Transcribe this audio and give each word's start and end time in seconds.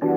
Hej, 0.00 0.08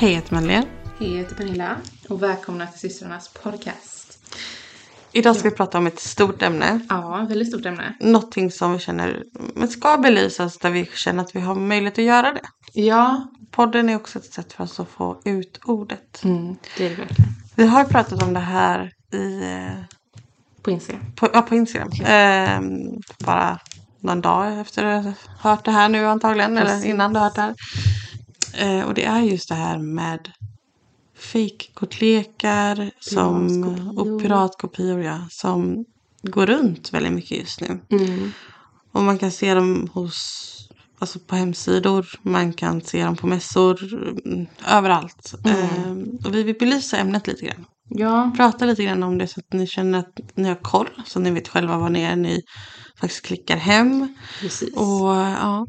jag 0.00 0.08
heter 0.08 0.34
Madeleine. 0.34 0.66
Hej, 0.98 1.10
jag 1.10 1.18
heter 1.18 1.34
Pernilla 1.34 1.76
och 2.08 2.22
välkomna 2.22 2.66
till 2.66 2.80
systrarnas 2.80 3.28
podcast. 3.28 4.18
Idag 5.12 5.36
ska 5.36 5.48
vi 5.50 5.54
prata 5.56 5.78
om 5.78 5.86
ett 5.86 6.00
stort 6.00 6.42
ämne. 6.42 6.80
Ja, 6.88 7.26
väldigt 7.28 7.48
stort 7.48 7.66
ämne. 7.66 7.96
Någonting 8.00 8.50
som 8.50 8.72
vi 8.72 8.78
känner 8.78 9.24
men 9.54 9.68
ska 9.68 9.98
belysas 9.98 10.58
där 10.58 10.70
vi 10.70 10.86
känner 10.94 11.22
att 11.22 11.36
vi 11.36 11.40
har 11.40 11.54
möjlighet 11.54 11.98
att 11.98 12.04
göra 12.04 12.32
det. 12.32 12.42
Ja, 12.72 13.28
Podden 13.50 13.88
är 13.88 13.96
också 13.96 14.18
ett 14.18 14.32
sätt 14.32 14.52
för 14.52 14.64
oss 14.64 14.80
att 14.80 14.88
få 14.88 15.20
ut 15.24 15.60
ordet. 15.64 16.24
mm, 16.24 16.56
det 16.76 16.86
är 16.86 16.90
det 16.90 16.96
verkligen. 16.96 17.30
Vi 17.56 17.66
har 17.66 17.84
pratat 17.84 18.22
om 18.22 18.34
det 18.34 18.40
här 18.40 18.92
i, 19.12 19.42
eh, 19.42 19.84
På 20.64 20.70
Instagram. 20.70 21.12
på, 21.16 21.28
ja, 21.32 21.42
på 21.42 21.54
Instagram. 21.54 21.90
Ehm, 22.04 23.00
bara 23.24 23.58
någon 24.00 24.20
dag 24.20 24.60
efter 24.60 24.84
att 24.84 25.04
ha 25.04 25.12
hört 25.50 25.64
det 25.64 25.70
här 25.70 25.88
nu 25.88 26.06
antagligen. 26.06 26.56
Precis. 26.56 26.74
Eller 26.74 26.90
innan 26.90 27.12
du 27.12 27.20
hört 27.20 27.34
det 27.34 27.40
här. 27.40 27.54
Eh, 28.54 28.86
och 28.86 28.94
det 28.94 29.04
är 29.04 29.20
just 29.20 29.48
det 29.48 29.54
här 29.54 29.78
med 29.78 30.30
fejkkortlekar 31.18 32.90
som, 33.00 33.64
och 33.96 34.22
piratkopior 34.22 35.02
ja, 35.02 35.20
som 35.30 35.84
går 36.22 36.46
runt 36.46 36.92
väldigt 36.92 37.12
mycket 37.12 37.38
just 37.38 37.60
nu. 37.60 37.80
Mm. 37.90 38.32
Och 38.92 39.02
man 39.02 39.18
kan 39.18 39.30
se 39.30 39.54
dem 39.54 39.88
hos, 39.92 40.50
alltså 40.98 41.18
på 41.18 41.36
hemsidor, 41.36 42.06
man 42.22 42.52
kan 42.52 42.80
se 42.80 43.04
dem 43.04 43.16
på 43.16 43.26
mässor, 43.26 43.94
mm, 44.24 44.46
överallt. 44.68 45.34
Mm. 45.44 45.56
Ehm, 45.56 46.18
och 46.24 46.34
vi 46.34 46.42
vill 46.42 46.58
belysa 46.58 46.96
ämnet 46.96 47.26
lite 47.26 47.44
grann. 47.44 47.66
Ja, 47.96 48.32
Prata 48.36 48.64
lite 48.66 48.84
grann 48.84 49.02
om 49.02 49.18
det 49.18 49.26
så 49.26 49.40
att 49.40 49.52
ni 49.52 49.66
känner 49.66 49.98
att 49.98 50.20
ni 50.34 50.48
har 50.48 50.54
koll, 50.62 50.88
så 51.06 51.20
ni 51.20 51.30
vet 51.30 51.48
själva 51.48 51.78
vad 51.78 51.92
ni 51.92 52.02
är 52.02 52.16
ni 52.16 52.42
faktiskt 53.00 53.26
klickar 53.26 53.56
hem. 53.56 54.14
precis. 54.40 54.74
Och 54.76 55.08
ja, 55.16 55.66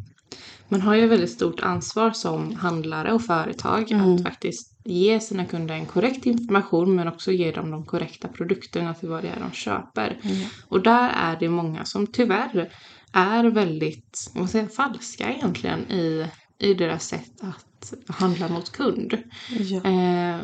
Man 0.70 0.82
har 0.82 0.96
ju 0.96 1.08
väldigt 1.08 1.32
stort 1.32 1.60
ansvar 1.62 2.12
som 2.12 2.56
handlare 2.56 3.14
och 3.14 3.22
företag 3.22 3.92
Mm. 3.92 4.16
att 4.16 4.24
faktiskt 4.24 4.72
ge 4.86 5.20
sina 5.20 5.46
kunder 5.46 5.76
en 5.76 5.86
korrekt 5.86 6.26
information 6.26 6.96
men 6.96 7.08
också 7.08 7.32
ge 7.32 7.52
dem 7.52 7.72
de 7.72 7.86
korrekta 7.86 8.28
produkterna 8.28 8.94
till 8.94 9.10
vad 9.10 9.24
det 9.24 9.30
är 9.30 9.40
de 9.40 9.52
köper. 9.52 10.18
Ja. 10.22 10.48
Och 10.68 10.84
där 10.84 11.10
är 11.10 11.38
det 11.40 11.50
många 11.50 11.86
som 11.86 12.08
tyvärr 12.08 12.70
är 13.14 13.44
väldigt 13.44 14.32
vad 14.36 14.50
säger, 14.50 14.68
falska 14.68 15.34
egentligen 15.34 15.80
i, 15.92 16.28
i 16.60 16.74
deras 16.74 17.08
sätt 17.08 17.32
att 17.42 17.94
handla 18.16 18.48
mot 18.48 18.72
kund. 18.72 19.18
ja. 19.60 19.78
Eh, 19.90 20.42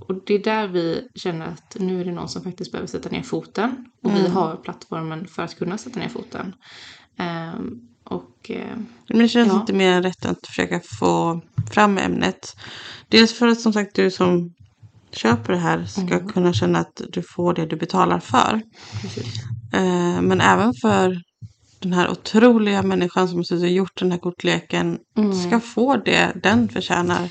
och 0.00 0.14
det 0.26 0.34
är 0.34 0.38
där 0.44 0.68
vi 0.68 1.08
känner 1.14 1.46
att 1.46 1.76
nu 1.80 2.00
är 2.00 2.04
det 2.04 2.12
någon 2.12 2.28
som 2.28 2.42
faktiskt 2.42 2.72
behöver 2.72 2.88
sätta 2.88 3.08
ner 3.08 3.22
foten. 3.22 3.84
Och 4.02 4.14
vi 4.14 4.20
Mm. 4.20 4.32
har 4.32 4.56
plattformen 4.56 5.26
för 5.26 5.42
att 5.42 5.58
kunna 5.58 5.78
sätta 5.78 6.00
ner 6.00 6.08
foten. 6.08 6.54
Eh, 7.18 7.60
och 8.04 8.50
eh, 8.50 8.76
Men 9.08 9.18
det 9.18 9.28
känns 9.28 9.48
Ja. 9.52 9.60
inte 9.60 9.72
mer 9.72 9.92
än 9.92 10.02
rätt 10.02 10.24
att 10.26 10.46
försöka 10.46 10.80
få 10.98 11.40
fram 11.72 11.98
ämnet. 11.98 12.56
Dels 13.08 13.32
för 13.38 13.46
att 13.46 13.60
som 13.60 13.72
sagt 13.72 13.94
du 13.96 14.10
som 14.10 14.54
köper 15.12 15.52
det 15.52 15.58
här 15.58 15.84
ska 15.84 16.00
Mm. 16.02 16.28
kunna 16.28 16.52
känna 16.52 16.78
att 16.78 17.00
du 17.12 17.22
får 17.22 17.54
det 17.54 17.66
du 17.66 17.76
betalar 17.76 18.18
för. 18.20 18.62
Eh, 19.72 20.20
men 20.22 20.40
även 20.40 20.74
för 20.82 21.22
den 21.78 21.92
här 21.92 22.10
otroliga 22.10 22.82
människan 22.82 23.28
som 23.28 23.44
har 23.60 23.66
gjort 23.66 23.98
den 23.98 24.10
här 24.12 24.18
kortleken 24.18 24.98
Mm. 25.18 25.32
ska 25.32 25.60
få 25.60 25.96
det 25.96 26.32
den 26.42 26.68
förtjänar. 26.68 27.28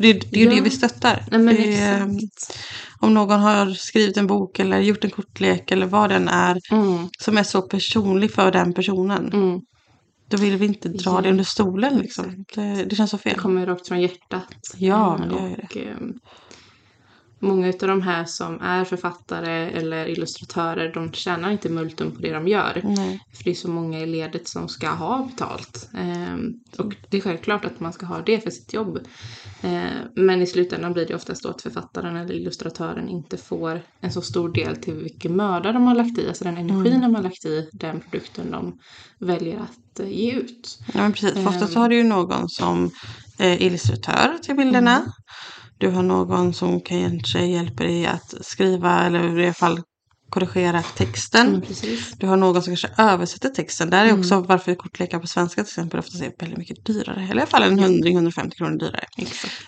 Det, 0.00 0.12
det 0.12 0.36
är 0.36 0.38
ju 0.38 0.44
Ja. 0.44 0.54
det 0.54 0.60
vi 0.60 0.70
stöttar. 0.70 1.24
Nej 1.30 1.54
det, 1.56 1.62
exakt. 1.74 2.60
om 3.00 3.14
någon 3.14 3.40
har 3.40 3.70
skrivit 3.70 4.16
en 4.16 4.26
bok 4.26 4.58
eller 4.58 4.78
gjort 4.80 5.04
en 5.04 5.10
kortlek 5.10 5.70
eller 5.70 5.86
vad 5.86 6.10
den 6.10 6.28
är 6.28 6.60
Mm, 6.72 7.08
som 7.18 7.38
är 7.38 7.42
så 7.42 7.62
personlig 7.62 8.32
för 8.32 8.52
den 8.52 8.72
personen. 8.74 9.32
mm. 9.32 9.60
Då 10.28 10.36
vill 10.36 10.56
vi 10.56 10.66
inte 10.66 10.88
dra 10.88 11.10
Ja. 11.14 11.20
det 11.20 11.28
under 11.30 11.44
stolen 11.44 11.98
liksom. 11.98 12.44
Det, 12.54 12.84
det 12.84 12.96
känns 12.96 13.10
så 13.10 13.18
fel. 13.18 13.32
Det 13.34 13.40
kommer 13.40 13.66
rakt 13.66 13.88
från 13.88 14.00
hjärtat. 14.00 14.44
Ja, 14.76 15.18
Eh, 15.18 15.28
det 15.28 15.34
gör 15.34 15.48
ju 15.48 15.54
och, 15.54 15.76
eh, 15.76 15.96
Många 17.42 17.66
av 17.68 17.72
de 17.88 18.02
här 18.02 18.24
som 18.24 18.60
är 18.60 18.84
författare 18.84 19.70
eller 19.70 20.06
illustratörer 20.08 20.92
de 20.94 21.12
tjänar 21.12 21.50
inte 21.50 21.68
multum 21.68 22.10
på 22.14 22.20
det 22.22 22.32
de 22.32 22.48
gör. 22.48 22.80
Nej. 22.84 23.20
För 23.36 23.44
det 23.44 23.50
är 23.50 23.54
så 23.54 23.70
många 23.70 24.00
i 24.00 24.06
ledet 24.06 24.48
som 24.48 24.68
ska 24.68 24.88
ha 24.88 25.26
betalt. 25.30 25.88
Ehm, 25.94 26.52
och 26.78 26.94
det 27.08 27.16
är 27.16 27.20
självklart 27.20 27.64
att 27.64 27.80
man 27.80 27.92
ska 27.92 28.06
ha 28.06 28.22
det 28.22 28.40
för 28.40 28.50
sitt 28.50 28.72
jobb. 28.72 28.98
Ehm, 29.62 29.88
men 30.16 30.42
i 30.42 30.46
slutändan 30.46 30.92
blir 30.92 31.06
det 31.06 31.14
oftast 31.14 31.42
då 31.42 31.48
att 31.48 31.62
författaren 31.62 32.16
eller 32.16 32.34
illustratören 32.34 33.08
inte 33.08 33.36
får 33.36 33.80
en 34.00 34.12
så 34.12 34.22
stor 34.22 34.48
del 34.48 34.76
till 34.76 34.94
vilken 34.94 35.36
möda 35.36 35.72
de 35.72 35.86
har 35.86 35.94
lagt 35.94 36.18
i, 36.18 36.28
alltså 36.28 36.44
den 36.44 36.56
energin 36.56 37.00
de 37.00 37.14
har 37.14 37.22
lagt 37.22 37.44
i 37.44 37.68
den 37.72 38.00
produkten 38.00 38.50
de 38.50 38.78
väljer 39.18 39.58
att 39.60 40.00
eh, 40.00 40.08
ge 40.08 40.32
ut. 40.32 40.78
Ja, 40.94 41.00
men 41.02 41.12
precis. 41.12 41.32
För 41.32 41.48
ofta 41.48 41.66
så 41.66 41.72
Ehm. 41.74 41.80
har 41.82 41.88
du 41.88 41.96
ju 41.96 42.04
någon 42.04 42.48
som 42.48 42.90
är 43.38 43.62
illustratör 43.62 44.38
till 44.42 44.56
bilderna. 44.56 44.96
Mm. 44.96 45.10
Du 45.80 45.88
har 45.90 46.02
någon 46.02 46.54
som 46.54 46.80
kanske 46.80 47.44
hjälper 47.44 47.84
dig 47.84 48.06
att 48.06 48.34
skriva 48.40 49.04
eller 49.06 49.38
i 49.38 49.44
alla 49.44 49.54
fall 49.54 49.80
korrigera 50.30 50.82
texten. 50.82 51.46
Mm. 51.48 51.62
Du 52.18 52.26
har 52.26 52.36
någon 52.36 52.62
som 52.62 52.76
kanske 52.76 53.02
översätter 53.02 53.48
texten. 53.48 53.90
Där 53.90 54.04
är 54.04 54.08
Mm. 54.08 54.20
också 54.20 54.40
varför 54.40 54.74
kortlekar 54.74 55.18
på 55.18 55.26
svenska 55.26 55.62
till 55.64 55.70
exempel 55.70 56.00
ofta 56.00 56.24
är 56.24 56.32
väldigt 56.38 56.58
mycket 56.58 56.84
dyrare. 56.84 57.22
Eller 57.22 57.36
i 57.36 57.40
alla 57.40 57.46
fall 57.46 57.62
en 57.62 57.78
100-150 57.80 58.50
kronor 58.50 58.78
dyrare. 58.78 59.04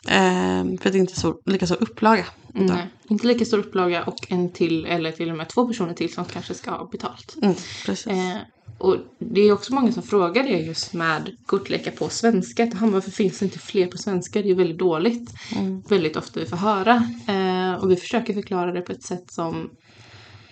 Ehm, 0.08 0.78
för 0.78 0.90
det 0.90 0.98
inte 0.98 1.12
är 1.12 1.20
så, 1.20 1.34
lika 1.46 1.66
så 1.66 1.74
upplaga. 1.74 2.24
Nej, 2.54 2.86
inte 3.08 3.26
lika 3.26 3.44
stor 3.44 3.58
upplaga 3.58 4.02
och 4.04 4.32
en 4.32 4.52
till 4.52 4.86
eller 4.86 5.12
till 5.12 5.30
och 5.30 5.36
med 5.36 5.48
två 5.48 5.66
personer 5.68 5.94
till 5.94 6.12
som 6.14 6.24
kanske 6.24 6.54
ska 6.54 6.70
ha 6.70 6.88
betalt. 6.92 7.36
Mm, 7.42 7.54
precis. 7.86 8.06
Eh, 8.06 8.36
och 8.82 8.96
det 9.18 9.40
är 9.40 9.52
också 9.52 9.74
många 9.74 9.92
som 9.92 10.02
frågar 10.02 10.42
det 10.42 10.60
just 10.60 10.92
med 10.92 11.36
kortlekar 11.46 11.90
på 11.90 12.08
svenska. 12.08 12.64
Att, 12.64 12.72
"Jaha, 12.72 12.80
men 12.80 12.92
varför 12.92 13.10
finns 13.10 13.38
det 13.38 13.44
inte 13.44 13.58
fler 13.58 13.86
på 13.86 13.98
svenska? 13.98 14.42
Det 14.42 14.50
är 14.50 14.54
väldigt 14.54 14.78
dåligt. 14.78 15.34
Mm. 15.56 15.82
Väldigt 15.88 16.16
ofta 16.16 16.40
vi 16.40 16.46
får 16.46 16.56
höra. 16.56 16.94
Eh, 17.28 17.82
och 17.82 17.90
vi 17.90 17.96
försöker 17.96 18.34
förklara 18.34 18.72
det 18.72 18.80
på 18.80 18.92
ett 18.92 19.02
sätt 19.02 19.32
som 19.32 19.70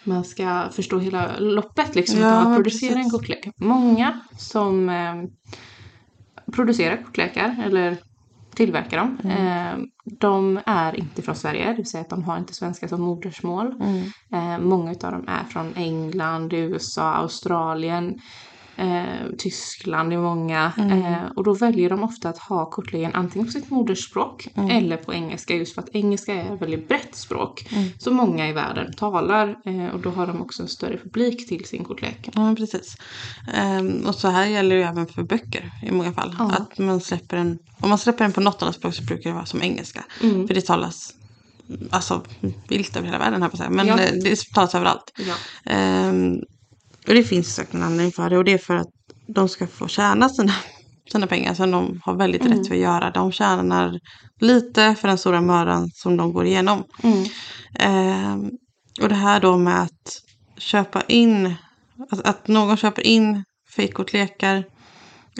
man 0.04 0.24
ska 0.24 0.68
förstå 0.72 0.98
hela 0.98 1.38
loppet 1.38 1.94
liksom. 1.94 2.20
Ja, 2.20 2.28
att 2.28 2.56
producera 2.56 2.90
precis. 2.94 3.04
en 3.04 3.10
kortlek. 3.10 3.48
Många 3.56 4.20
som 4.38 4.88
eh, 4.88 5.14
producerar 6.52 7.02
kortlekar 7.04 7.62
eller 7.66 7.96
tillverkar 8.54 8.96
dem. 8.98 9.18
Mm. 9.24 9.36
Eh, 9.36 9.86
de 10.18 10.60
är 10.66 10.96
inte 10.96 11.22
från 11.22 11.34
Sverige, 11.34 11.66
det 11.66 11.76
vill 11.76 11.86
säga 11.86 12.00
att 12.00 12.10
de 12.10 12.24
har 12.24 12.38
inte 12.38 12.54
svenska 12.54 12.88
som 12.88 13.00
modersmål. 13.00 13.74
Mm. 13.80 14.04
Eh, 14.32 14.58
många 14.58 14.90
av 14.90 15.12
dem 15.12 15.28
är 15.28 15.44
från 15.44 15.74
England, 15.76 16.52
USA, 16.52 17.02
Australien, 17.02 18.20
eh, 18.80 19.36
Tyskland 19.38 20.12
är 20.12 20.18
många. 20.18 20.72
Mm. 20.76 21.02
Eh, 21.02 21.18
och 21.36 21.44
då 21.44 21.54
väljer 21.54 21.90
de 21.90 22.02
ofta 22.02 22.28
att 22.28 22.38
ha 22.38 22.70
kortleken 22.70 23.14
antingen 23.14 23.46
på 23.46 23.52
sitt 23.52 23.70
modersspråk 23.70 24.48
Mm. 24.54 24.70
eller 24.70 24.96
på 24.96 25.14
engelska 25.14 25.54
just 25.54 25.74
för 25.74 25.82
att 25.82 25.88
engelska 25.92 26.34
är 26.34 26.54
ett 26.54 26.62
väldigt 26.62 26.88
brett 26.88 27.14
språk. 27.14 27.66
Mm. 27.72 27.88
Så 27.98 28.10
många 28.10 28.48
i 28.48 28.52
världen 28.52 28.92
talar 28.96 29.56
eh, 29.64 29.86
och 29.94 30.00
då 30.00 30.10
har 30.10 30.26
de 30.26 30.42
också 30.42 30.62
en 30.62 30.68
större 30.68 30.96
publik 30.98 31.48
till 31.48 31.64
sin 31.64 31.84
kortlek. 31.84 32.28
Ja, 32.34 32.54
precis. 32.56 32.96
Ehm, 33.54 34.06
och 34.06 34.14
så 34.14 34.28
här 34.28 34.46
gäller 34.46 34.76
det 34.76 34.82
även 34.82 35.06
för 35.06 35.22
böcker 35.22 35.70
i 35.82 35.90
många 35.90 36.12
fall. 36.12 36.36
Ja. 36.38 36.50
Att 36.52 36.78
man 36.78 37.00
släpper 37.00 37.36
en, 37.36 37.58
om 37.80 37.88
man 37.88 37.98
släpper 37.98 38.24
den 38.24 38.32
på 38.32 38.40
något 38.40 38.62
annat 38.62 38.74
språk 38.74 38.94
så 38.94 39.02
brukar 39.04 39.30
det 39.30 39.34
vara 39.34 39.46
som 39.46 39.62
engelska. 39.62 40.04
Mm. 40.22 40.46
För 40.46 40.54
det 40.54 40.66
talas 40.66 41.14
alltså 41.90 42.22
vilt 42.68 42.96
över 42.96 43.06
hela 43.06 43.18
världen 43.18 43.42
här 43.42 43.48
på 43.48 43.56
säga. 43.56 43.70
Men 43.70 43.86
Ja. 43.86 43.98
eh, 44.00 44.12
det 44.22 44.36
talas 44.54 44.74
överallt. 44.74 45.12
Ja. 45.28 45.34
Ehm, 45.72 46.40
och 47.08 47.14
det 47.14 47.22
finns 47.22 47.54
säkert 47.54 47.74
en 47.74 47.82
anledning 47.82 48.12
för 48.12 48.30
det. 48.30 48.38
Och 48.38 48.44
det 48.44 48.52
är 48.52 48.58
för 48.58 48.76
att 48.76 48.88
de 49.26 49.48
ska 49.48 49.66
få 49.66 49.88
tjäna 49.88 50.28
sina, 50.28 50.52
sina 51.12 51.26
pengar 51.26 51.54
som 51.54 51.70
de 51.70 52.00
har 52.04 52.16
väldigt 52.16 52.44
Mm. 52.44 52.58
rätt 52.58 52.68
för 52.68 52.74
att 52.74 52.80
göra. 52.80 53.10
De 53.10 53.32
tjänar 53.32 54.00
lite 54.40 54.94
för 54.94 55.08
den 55.08 55.18
stora 55.18 55.40
möran 55.40 55.90
som 55.94 56.16
de 56.16 56.32
går 56.32 56.46
igenom. 56.46 56.84
Mm. 57.02 57.24
Ehm, 57.78 58.50
och 59.02 59.08
det 59.08 59.14
här 59.14 59.40
då 59.40 59.56
med 59.56 59.82
att 59.82 60.22
köpa 60.58 61.02
in, 61.08 61.54
att, 62.10 62.20
att 62.26 62.48
någon 62.48 62.76
köper 62.76 63.06
in 63.06 63.44
fejkkortlekar 63.76 64.64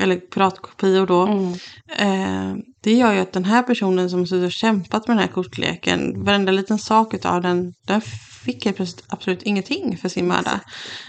eller 0.01 0.17
piratkopior 0.17 1.06
då. 1.06 1.27
Mm. 1.27 1.53
Eh, 1.99 2.56
det 2.83 2.93
gör 2.93 3.13
ju 3.13 3.19
att 3.19 3.33
den 3.33 3.45
här 3.45 3.63
personen 3.63 4.11
som 4.11 4.45
och 4.45 4.53
kämpat 4.53 5.09
med 5.09 5.17
den 5.17 5.23
här 5.25 5.33
kortleken, 5.33 6.25
varenda 6.25 6.53
liten 6.53 6.79
sak 6.79 7.15
utav 7.15 7.43
den, 7.43 7.73
den 7.87 8.01
fick 8.45 8.65
helt 8.65 8.77
plötsligt 8.77 9.05
absolut 9.09 9.43
ingenting 9.43 9.99
för 9.99 10.09
sin 10.09 10.29
möda. 10.29 10.61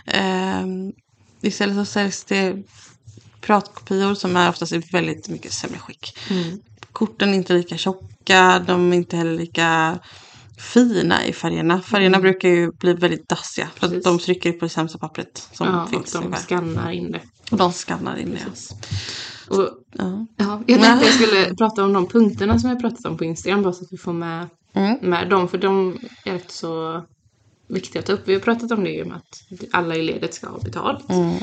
Eh, 0.05 0.65
istället 1.41 1.75
så 1.75 1.85
säljs 1.85 2.23
det 2.23 2.63
piratkopior 3.41 4.13
som 4.15 4.35
är 4.35 4.49
oftast 4.49 4.71
i 4.71 4.77
väldigt 4.77 5.29
mycket 5.29 5.51
sämre 5.53 5.77
skick. 5.79 6.17
Mm. 6.29 6.61
Korten 6.91 7.29
är 7.29 7.33
inte 7.33 7.53
lika 7.53 7.77
tjocka, 7.77 8.59
de 8.67 8.93
är 8.93 8.97
inte 8.97 9.17
heller 9.17 9.33
lika 9.37 9.99
fina 10.73 11.25
i 11.25 11.33
färgerna. 11.33 11.81
Färgerna 11.81 12.17
Mm. 12.17 12.21
brukar 12.31 12.49
ju 12.49 12.71
bli 12.71 12.93
väldigt 12.93 13.29
dassiga 13.29 13.67
för 13.75 13.87
att 13.87 14.03
de 14.03 14.19
trycker 14.19 14.51
på 14.51 14.65
det 14.65 14.69
sämsta 14.69 14.97
pappret 14.97 15.49
som 15.53 15.67
Ja, 15.67 15.83
och 15.83 15.89
finns. 15.89 16.11
de 16.11 16.17
ungefär. 16.25 16.43
skannar 16.45 16.91
in 16.91 17.11
det. 17.11 17.21
och 17.51 17.57
de 17.57 17.71
skannar 17.73 18.17
in 18.17 18.31
det. 18.31 18.37
Precis. 18.49 18.71
Och 19.49 19.69
Ja. 19.91 20.25
Ja, 20.37 20.61
jag 20.67 20.81
tänkte 20.81 21.05
jag 21.05 21.13
skulle 21.15 21.55
prata 21.55 21.83
om 21.83 21.93
de 21.93 22.07
punkterna 22.07 22.59
som 22.59 22.69
jag 22.69 22.81
pratat 22.81 23.05
om 23.05 23.17
på 23.17 23.23
Instagram 23.23 23.61
bara 23.63 23.73
så 23.73 23.83
att 23.83 23.91
vi 23.93 23.97
får 23.97 24.13
med, 24.13 24.47
Mm. 24.73 24.97
med 25.01 25.29
dem. 25.29 25.47
För 25.47 25.57
de 25.57 25.97
är 26.25 26.31
rätt 26.33 26.51
så 26.51 27.03
viktiga 27.73 27.99
att 27.99 28.05
ta 28.05 28.13
upp. 28.13 28.21
Vi 28.25 28.33
har 28.33 28.41
pratat 28.41 28.71
om 28.71 28.83
det 28.83 28.89
ju 28.89 29.05
med 29.05 29.17
att 29.17 29.43
alla 29.71 29.95
i 29.95 30.03
ledet 30.03 30.33
ska 30.33 30.47
ha 30.47 30.59
betalt. 30.59 31.09
Mm. 31.09 31.37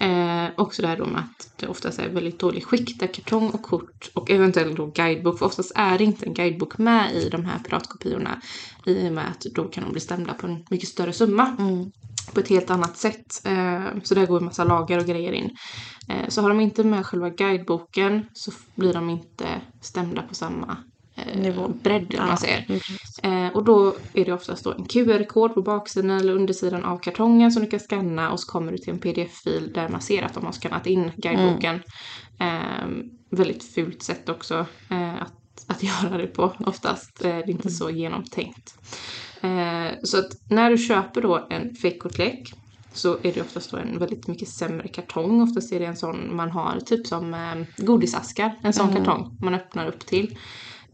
Eh, 0.00 0.50
också 0.56 0.82
det 0.82 0.88
här 0.88 0.96
då 0.96 1.06
med 1.06 1.20
att 1.20 1.50
det 1.56 1.66
oftast 1.66 1.98
är 1.98 2.08
väldigt 2.08 2.38
dålig 2.38 2.64
skick 2.64 3.00
där 3.00 3.06
kartong 3.06 3.50
och 3.50 3.62
kort 3.62 4.10
och 4.14 4.30
eventuellt 4.30 4.76
då 4.76 4.86
guidebok. 4.86 5.38
För 5.38 5.46
oftast 5.46 5.72
är 5.74 5.98
det 5.98 6.04
inte 6.04 6.26
en 6.26 6.34
guidebok 6.34 6.78
med 6.78 7.14
i 7.14 7.28
de 7.28 7.44
här 7.44 7.58
piratkopiorna. 7.58 8.40
I 8.86 9.08
och 9.08 9.12
med 9.12 9.28
att 9.28 9.40
då 9.40 9.64
kan 9.64 9.84
de 9.84 9.92
bli 9.92 10.00
stämda 10.00 10.34
på 10.34 10.46
en 10.46 10.64
mycket 10.70 10.88
större 10.88 11.12
summa. 11.12 11.56
Mm. 11.58 11.90
På 12.34 12.40
ett 12.40 12.48
helt 12.48 12.70
annat 12.70 12.96
sätt. 12.96 13.46
Eh, 13.46 13.84
så 14.02 14.14
där 14.14 14.26
går 14.26 14.38
en 14.38 14.44
massa 14.44 14.64
lagar 14.64 14.98
och 14.98 15.06
grejer 15.06 15.32
in. 15.32 15.50
Eh, 16.08 16.28
så 16.28 16.42
har 16.42 16.48
de 16.48 16.60
inte 16.60 16.84
med 16.84 17.06
själva 17.06 17.30
guideboken 17.30 18.26
så 18.32 18.52
blir 18.74 18.92
de 18.92 19.10
inte 19.10 19.60
stämda 19.80 20.22
på 20.22 20.34
samma 20.34 20.76
Nivå. 21.34 21.68
bredd 21.68 22.14
man 22.18 22.36
säger. 22.36 22.64
Mm. 22.68 23.46
Eh, 23.46 23.52
och 23.52 23.64
då 23.64 23.94
är 24.12 24.24
det 24.24 24.32
oftast 24.32 24.64
då 24.64 24.72
en 24.72 24.84
QR-kod 24.84 25.54
på 25.54 25.62
baksidan 25.62 26.10
eller 26.10 26.32
undersidan 26.32 26.84
av 26.84 26.98
kartongen 26.98 27.52
som 27.52 27.62
du 27.62 27.70
kan 27.70 27.80
scanna 27.80 28.32
och 28.32 28.40
så 28.40 28.46
kommer 28.46 28.72
du 28.72 28.78
till 28.78 28.92
en 28.92 28.98
pdf-fil 28.98 29.72
där 29.74 29.88
man 29.88 30.00
ser 30.00 30.22
att 30.22 30.34
de 30.34 30.44
har 30.44 30.52
skannat 30.52 30.86
in 30.86 31.10
guideboken. 31.16 31.82
Eh, 32.40 32.88
väldigt 33.30 33.74
fult 33.74 34.02
sätt 34.02 34.28
också 34.28 34.66
eh, 34.90 35.22
att, 35.22 35.64
att 35.66 35.82
göra 36.02 36.18
det 36.18 36.26
på 36.26 36.52
oftast. 36.66 37.24
Eh, 37.24 37.28
det 37.28 37.36
är 37.36 37.50
inte 37.50 37.70
så 37.70 37.90
genomtänkt. 37.90 38.74
Eh, 39.40 39.92
så 40.02 40.18
att 40.18 40.50
när 40.50 40.70
du 40.70 40.78
köper 40.78 41.22
då 41.22 41.46
en 41.50 41.74
fejkkortlek 41.74 42.54
så 42.92 43.18
är 43.22 43.32
det 43.32 43.40
oftast 43.40 43.70
då 43.70 43.76
en 43.76 43.98
väldigt 43.98 44.26
mycket 44.26 44.48
sämre 44.48 44.88
kartong. 44.88 45.42
Oftast 45.42 45.72
är 45.72 45.80
det 45.80 45.86
en 45.86 45.96
sån 45.96 46.36
man 46.36 46.50
har 46.50 46.80
typ 46.80 47.06
som 47.06 47.34
eh, 47.34 47.84
godisaskar. 47.84 48.58
En 48.62 48.72
sån 48.72 48.96
kartong 48.96 49.38
man 49.40 49.54
öppnar 49.54 49.86
upp 49.86 50.06
till. 50.06 50.38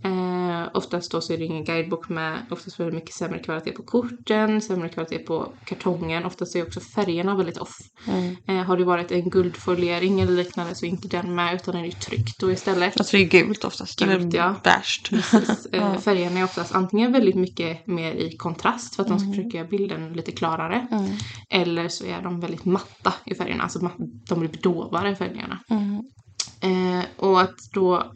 Eh, 0.03 0.69
oftast 0.75 1.13
då 1.13 1.21
så 1.21 1.33
är 1.33 1.39
det 1.39 1.45
ingen 1.45 1.65
guidebok 1.65 2.09
med. 2.09 2.47
Oftast 2.51 2.81
är 2.81 2.85
det 2.85 2.93
mycket 2.93 3.15
sämre 3.15 3.39
kvalitet 3.39 3.73
på 3.73 3.83
korten, 3.83 4.61
sämre 4.61 4.89
kvalitet 4.89 5.19
på 5.19 5.53
kartongen. 5.65 6.25
Oftast 6.25 6.57
är 6.57 6.63
också 6.63 6.81
färgerna 6.81 7.37
väldigt 7.37 7.59
off. 7.59 7.77
Mm. 8.07 8.37
Eh, 8.47 8.65
har 8.65 8.77
det 8.77 8.85
varit 8.85 9.13
en 9.13 9.31
guldfoliering 9.31 10.21
eller 10.21 10.33
liknande 10.33 10.75
så 10.75 10.87
är 10.87 10.91
inte 10.91 11.09
den 11.09 11.35
med 11.35 11.55
utan 11.55 11.75
den 11.75 11.85
är 11.85 11.87
ju 11.87 11.93
tryckt 11.93 12.41
då 12.41 12.53
istället. 12.53 13.01
Alltså 13.01 13.17
det 13.17 13.23
är 13.23 13.29
gult 13.29 13.65
oftast. 13.65 13.99
Gult, 13.99 14.35
ja. 14.35 14.55
Precis. 15.11 15.67
Eh, 15.73 15.99
färgerna 15.99 16.41
är 16.41 16.45
oftast 16.45 16.75
antingen 16.75 17.13
väldigt 17.13 17.35
mycket 17.35 17.87
mer 17.87 18.13
i 18.13 18.37
kontrast 18.37 18.97
för 18.97 19.03
att 19.03 19.09
de 19.09 19.19
ska 19.19 19.29
försöka 19.29 19.57
göra 19.57 19.69
bilden 19.69 20.13
lite 20.13 20.33
klarare. 20.33 20.87
Mm. 20.91 21.11
Eller 21.51 21.89
så 21.89 22.07
är 22.07 22.23
de 22.23 22.41
väldigt 22.41 22.65
matta 22.65 23.15
i 23.25 23.35
färgerna, 23.35 23.63
alltså 23.63 23.91
de 24.29 24.41
blir 24.41 24.51
dovare 24.63 25.17
färgerna. 25.17 25.61
Mm. 25.71 26.03
Eh, 26.61 27.05
och 27.17 27.41
att 27.41 27.57
då 27.73 28.13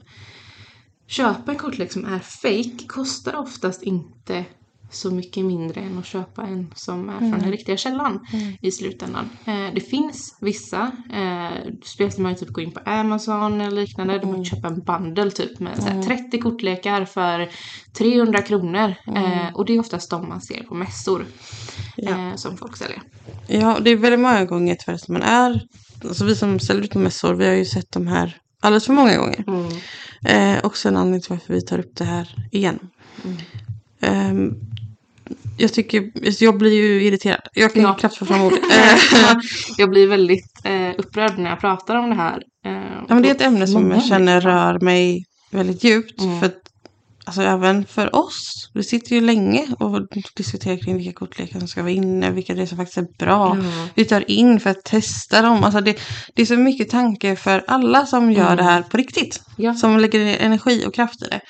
köpa 1.17 1.53
en 1.53 1.59
kortlek 1.59 1.93
som 1.93 2.05
är 2.05 2.19
fake 2.19 2.87
kostar 2.89 3.37
oftast 3.37 3.83
inte 3.83 4.45
så 4.91 5.11
mycket 5.11 5.45
mindre 5.45 5.81
än 5.81 5.99
att 5.99 6.07
köpa 6.07 6.43
en 6.43 6.73
som 6.75 7.09
är 7.09 7.19
från 7.19 7.31
den 7.31 7.51
riktiga 7.51 7.77
källan 7.77 8.27
i 8.61 8.71
slutändan. 8.71 9.31
Eh, 9.45 9.75
det 9.75 9.81
finns 9.81 10.37
vissa, 10.41 10.91
eh, 11.13 11.73
speciellt 11.85 12.19
när 12.19 12.23
man 12.23 12.35
typ 12.37 12.49
går 12.49 12.65
in 12.65 12.73
på 12.73 12.81
Amazon 12.85 13.61
eller 13.61 13.81
liknande, 13.81 14.19
då 14.19 14.27
man 14.27 14.35
kan 14.35 14.45
köpa 14.45 14.69
en 14.69 14.81
bundle 14.81 15.31
typ 15.31 15.61
med 15.61 15.77
så 15.83 15.89
här, 15.89 16.03
30 16.03 16.39
kortlekar 16.41 17.05
för 17.05 17.49
300 17.93 18.43
kronor. 18.43 18.95
Eh, 19.17 19.55
och 19.55 19.65
det 19.65 19.75
är 19.75 19.81
oftast 19.81 20.11
de 20.11 20.29
man 20.29 20.41
ser 20.41 20.63
på 20.63 20.75
mässor 20.75 21.27
Ja. 21.97 22.11
eh, 22.11 22.35
som 22.35 22.57
folk 22.57 22.77
säljer. 22.77 23.03
Ja, 23.47 23.79
det 23.81 23.91
är 23.91 23.97
väldigt 23.97 24.21
många 24.21 24.45
gånger 24.45 24.75
tyvärr 24.75 24.99
som 24.99 25.13
man 25.13 25.23
är. 25.23 25.61
Alltså 26.05 26.25
vi 26.25 26.37
som 26.37 26.61
ställer 26.61 26.83
ut 26.83 26.91
på 26.93 26.99
mässor, 26.99 27.35
vi 27.35 27.47
har 27.47 27.55
ju 27.55 27.65
sett 27.65 27.93
de 27.93 28.07
här 28.07 28.37
alldeles 28.61 28.87
för 28.87 28.93
många 28.93 29.17
gånger. 29.17 29.45
Mm. 30.25 30.57
Eh, 30.57 30.65
också 30.65 30.89
en 30.89 30.97
anledning 30.97 31.21
till 31.21 31.31
varför 31.31 31.55
vi 31.55 31.63
tar 31.63 31.79
upp 31.79 31.97
det 31.97 32.05
här 32.05 32.29
igen. 32.53 32.79
Ehm, 34.01 34.55
jag 35.59 35.73
tycker, 35.73 36.11
jag 36.45 36.59
blir 36.59 36.73
ju 36.73 37.03
irriterad. 37.05 37.41
Jag 37.53 37.73
kan 37.75 37.83
Ja. 37.83 37.95
knappt 37.95 38.17
få 38.17 38.25
fram 38.27 38.43
ord. 38.43 38.53
Eh, 38.73 38.99
jag 39.79 39.91
blir 39.91 40.07
väldigt 40.09 40.61
eh, 40.65 40.91
upprörd 40.99 41.39
när 41.39 41.51
jag 41.51 41.61
pratar 41.61 41.95
om 41.97 42.11
det 42.11 42.17
här. 42.17 42.43
Eh, 42.67 42.73
ja, 43.09 43.15
men 43.15 43.23
det 43.23 43.29
är 43.29 43.35
ett 43.35 43.41
ämne 43.43 43.67
som 43.67 43.91
jag 43.91 44.05
känner 44.05 44.41
rör 44.41 44.81
mig 44.81 45.25
väldigt 45.51 45.85
djupt. 45.85 46.21
Mm. 46.21 46.41
För 46.41 46.51
alltså 47.25 47.43
även 47.43 47.87
för 47.87 48.17
oss. 48.17 48.71
Vi 48.75 48.83
sitter 48.85 49.15
ju 49.15 49.21
länge 49.21 49.67
och 49.79 50.01
diskuterar 50.37 50.77
kring 50.77 50.97
vilka 50.97 51.13
kortlekar 51.13 51.59
som 51.59 51.69
ska 51.69 51.83
vara 51.83 51.93
inne, 51.93 52.31
vilka 52.31 52.55
det 52.55 52.63
är 52.63 52.67
som 52.67 52.79
faktiskt 52.79 52.99
är 52.99 53.07
bra. 53.19 53.53
Mm. 53.53 53.67
Vi 53.95 54.05
tar 54.05 54.31
in 54.31 54.61
för 54.61 54.71
att 54.71 54.85
testa 54.85 55.43
dem. 55.43 55.65
Alltså 55.65 55.81
det, 55.81 55.99
det 56.35 56.43
är 56.43 56.47
så 56.47 56.57
mycket 56.57 56.91
tanke 56.91 57.37
för 57.37 57.65
alla 57.67 58.07
som 58.07 58.33
gör 58.33 58.45
Mm. 58.45 58.57
det 58.57 58.63
här 58.63 58.83
på 58.83 58.97
riktigt. 58.97 59.43
Ja. 59.57 59.75
Som 59.75 59.99
lägger 59.99 60.25
ner 60.25 60.39
energi 60.41 60.85
och 60.87 60.95
kraft 60.95 61.23
i 61.23 61.27
det. 61.31 61.41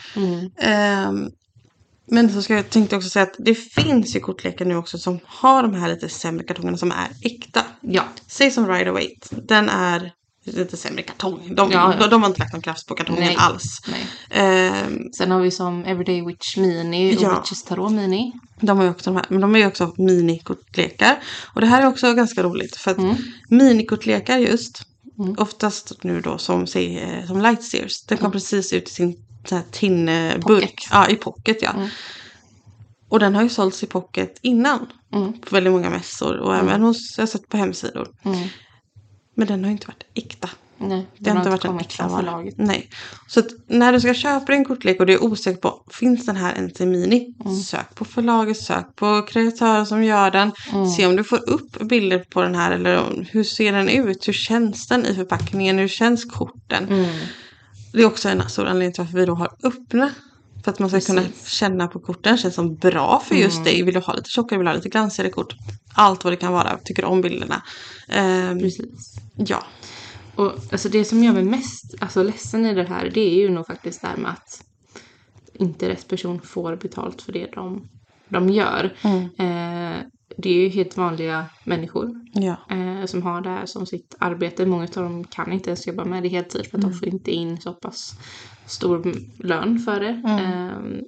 Ehm, 0.59 1.31
men 2.11 2.32
så 2.32 2.43
ska 2.43 2.55
jag 2.55 2.71
tänkte 2.71 2.97
också 2.97 3.09
säga 3.09 3.23
att 3.23 3.37
det 3.38 3.55
finns 3.55 4.17
ju 4.17 4.21
kortlekar 4.21 4.65
nu 4.65 4.76
också 4.76 4.99
som 4.99 5.19
har 5.25 5.62
de 5.62 5.75
här 5.75 5.88
lite 5.88 6.09
sämre 6.09 6.44
kartongerna 6.44 6.76
som 6.76 6.91
är 6.91 7.09
äkta. 7.23 7.61
Ja. 7.81 8.03
Säg 8.26 8.50
som 8.50 8.69
Ride 8.69 8.91
Away. 8.91 9.09
Den 9.31 9.69
är 9.69 10.12
lite 10.44 10.76
sämre 10.76 11.02
kartong. 11.02 11.55
De, 11.55 11.70
Ja, 11.73 11.94
ja. 12.00 12.06
de, 12.06 12.23
har 12.23 12.29
inte 12.29 12.41
lagt 12.41 12.52
någon 12.52 12.62
kraft 12.62 12.87
på 12.87 12.94
kartongen 12.94 13.23
Nej. 13.25 13.37
alls. 13.38 13.81
Nej. 13.88 14.06
Ehm, 14.31 15.12
Sen 15.12 15.31
har 15.31 15.41
vi 15.41 15.50
som 15.50 15.85
Everyday 15.85 16.26
Witch 16.26 16.56
Mini 16.56 17.17
och 17.17 17.23
Ja. 17.23 17.41
Witches 17.41 17.62
Tarot 17.62 17.93
Mini. 17.93 18.32
de 18.61 18.76
har 18.79 18.85
ju 18.85 18.91
också 18.91 19.11
de 19.11 19.17
här, 19.17 19.26
men 19.29 19.41
de 19.41 19.55
är 19.55 19.58
ju 19.58 19.67
också 19.67 19.94
minikortlekar. 19.96 21.23
Och 21.55 21.61
det 21.61 21.67
här 21.67 21.82
är 21.82 21.87
också 21.87 22.14
ganska 22.14 22.43
roligt 22.43 22.76
för 22.76 22.91
att 22.91 22.99
Mm. 22.99 23.17
minikortlekar 23.49 24.38
just, 24.38 24.82
Mm. 25.19 25.35
oftast 25.38 25.93
nu 26.05 26.20
då 26.20 26.38
som, 26.38 26.61
eh, 26.62 27.26
som 27.26 27.40
Lightseers, 27.43 28.05
den 28.05 28.19
kom 28.19 28.25
Mm. 28.25 28.32
precis 28.32 28.73
ut 28.73 28.88
i 28.88 28.93
sin 28.93 29.17
sån 29.49 29.58
här. 30.08 30.38
Pocket. 30.40 30.75
Ja, 30.90 31.08
i 31.08 31.14
pocket 31.17 31.58
ja. 31.62 31.70
Mm. 31.70 31.88
Och 33.08 33.20
den 33.20 33.35
har 33.35 33.43
ju 33.43 33.49
sålts 33.49 33.82
i 33.82 33.87
pocket 33.87 34.38
innan. 34.43 34.87
Mm. 35.14 35.32
På 35.40 35.55
väldigt 35.55 35.73
många 35.73 35.90
mässor 35.90 36.37
och 36.37 36.56
även 36.56 36.82
hos, 36.82 37.14
jag 37.17 37.23
har 37.23 37.26
sett 37.26 37.49
på 37.49 37.56
hemsidor. 37.56 38.08
Men 39.35 39.47
den 39.47 39.65
har 39.65 39.71
inte 39.71 39.87
varit 39.87 40.05
äkta. 40.15 40.49
Nej, 40.79 41.07
Det 41.19 41.31
har 41.31 41.37
inte 41.37 41.51
varit 41.51 41.65
en 41.65 41.81
äkta 41.81 42.09
vara. 42.09 42.45
Nej. 42.57 42.89
Så 43.29 43.43
när 43.67 43.93
du 43.93 44.01
ska 44.01 44.15
köpa 44.15 44.53
en 44.53 44.65
kortlek 44.65 45.01
och 45.01 45.07
du 45.07 45.13
är 45.13 45.25
osäker 45.25 45.61
på, 45.61 45.83
finns 45.91 46.27
den 46.27 46.37
här 46.37 46.55
ens 46.55 46.81
i 46.81 46.87
mini? 46.87 47.35
Mm. 47.45 47.57
Sök 47.57 47.95
på 47.95 48.05
förlaget, 48.05 48.57
sök 48.57 48.97
på 48.97 49.23
kreatören 49.23 49.87
som 49.87 50.05
gör 50.05 50.31
den. 50.31 50.53
Mm. 50.73 50.87
Se 50.87 51.07
om 51.07 51.17
du 51.17 51.25
får 51.25 51.51
upp 51.51 51.81
bilder 51.81 52.19
på 52.19 52.43
den 52.43 52.55
här 52.55 52.73
eller 52.73 53.27
hur 53.31 53.45
ser 53.45 53.73
den 53.73 53.89
ut? 53.89 54.29
Hur 54.29 54.33
känns 54.33 54.87
den 54.87 55.07
i 55.07 55.15
förpackningen? 55.15 55.79
Hur 55.79 55.89
känns 55.89 56.25
korten? 56.25 56.89
Mm. 56.89 57.07
Det 57.93 58.03
är 58.03 58.07
också 58.07 58.29
en 58.29 58.49
stor 58.49 58.67
anledning 58.67 58.93
till 58.93 59.05
varför 59.05 59.19
vi 59.19 59.27
då 59.27 59.35
har 59.35 59.51
öppna. 59.63 60.11
För 60.64 60.70
att 60.70 60.78
man 60.78 60.90
ska 60.90 61.00
kunna 61.00 61.22
Precis. 61.22 61.49
känna 61.49 61.88
på 61.88 62.00
korten. 62.00 62.38
Känns 62.38 62.55
som 62.55 62.75
bra 62.75 63.22
för 63.28 63.34
just 63.34 63.55
Mm. 63.56 63.64
dig. 63.64 63.82
Vill 63.82 63.94
du 63.94 64.00
ha 64.00 64.14
lite 64.14 64.31
tjockare, 64.31 64.58
vill 64.58 64.64
du 64.64 64.70
ha 64.70 64.76
lite 64.76 64.88
glansigare 64.88 65.31
kort. 65.31 65.55
Allt 65.94 66.25
vad 66.25 66.32
det 66.32 66.37
kan 66.37 66.52
vara. 66.52 66.78
Tycker 66.84 67.05
om 67.05 67.20
bilderna. 67.20 67.62
Ehm, 68.08 68.58
Precis. 68.58 69.16
ja. 69.37 69.64
Och 70.34 70.52
alltså 70.72 70.88
det 70.88 71.05
som 71.05 71.25
gör 71.25 71.33
mig 71.33 71.44
mest 71.44 71.94
alltså, 72.00 72.23
ledsen 72.23 72.66
i 72.66 72.75
det 72.75 72.85
här 72.85 73.11
det 73.14 73.21
är 73.21 73.35
ju 73.40 73.50
nog 73.50 73.66
faktiskt 73.66 74.00
det 74.00 74.06
här 74.06 74.16
med 74.16 74.30
att 74.30 74.64
inte 75.54 75.88
rätt 75.88 76.09
person 76.09 76.40
får 76.40 76.76
betalt 76.76 77.23
för 77.23 77.33
det 77.33 77.47
de, 77.54 77.88
de 78.28 78.49
gör. 78.50 78.97
Mm. 79.02 79.23
Eh, 79.38 80.00
det 80.37 80.49
är 80.50 80.55
ju 80.62 80.69
helt 80.69 80.97
vanliga 80.97 81.47
människor 81.64 82.21
Ja. 82.33 82.57
eh, 82.71 83.07
som 83.07 83.23
har 83.23 83.41
det 83.41 83.49
här 83.50 83.67
som 83.67 83.87
sitt 83.87 84.14
arbete. 84.19 84.67
Många 84.67 84.83
av 84.83 84.88
dem 85.03 85.25
kan 85.25 85.53
inte 85.53 85.71
ens 85.71 85.87
jobba 85.87 86.05
med 86.05 86.23
det 86.23 86.29
heltid 86.29 86.67
för 86.67 86.79
att 86.79 86.83
de 86.83 86.93
får 86.95 87.09
inte 87.09 87.31
in 87.31 87.61
så 87.61 87.73
pass 87.73 88.14
stor 88.67 89.14
lön 89.38 89.79
för 89.79 90.00
det. 90.00 90.23
Eh, 90.26 91.03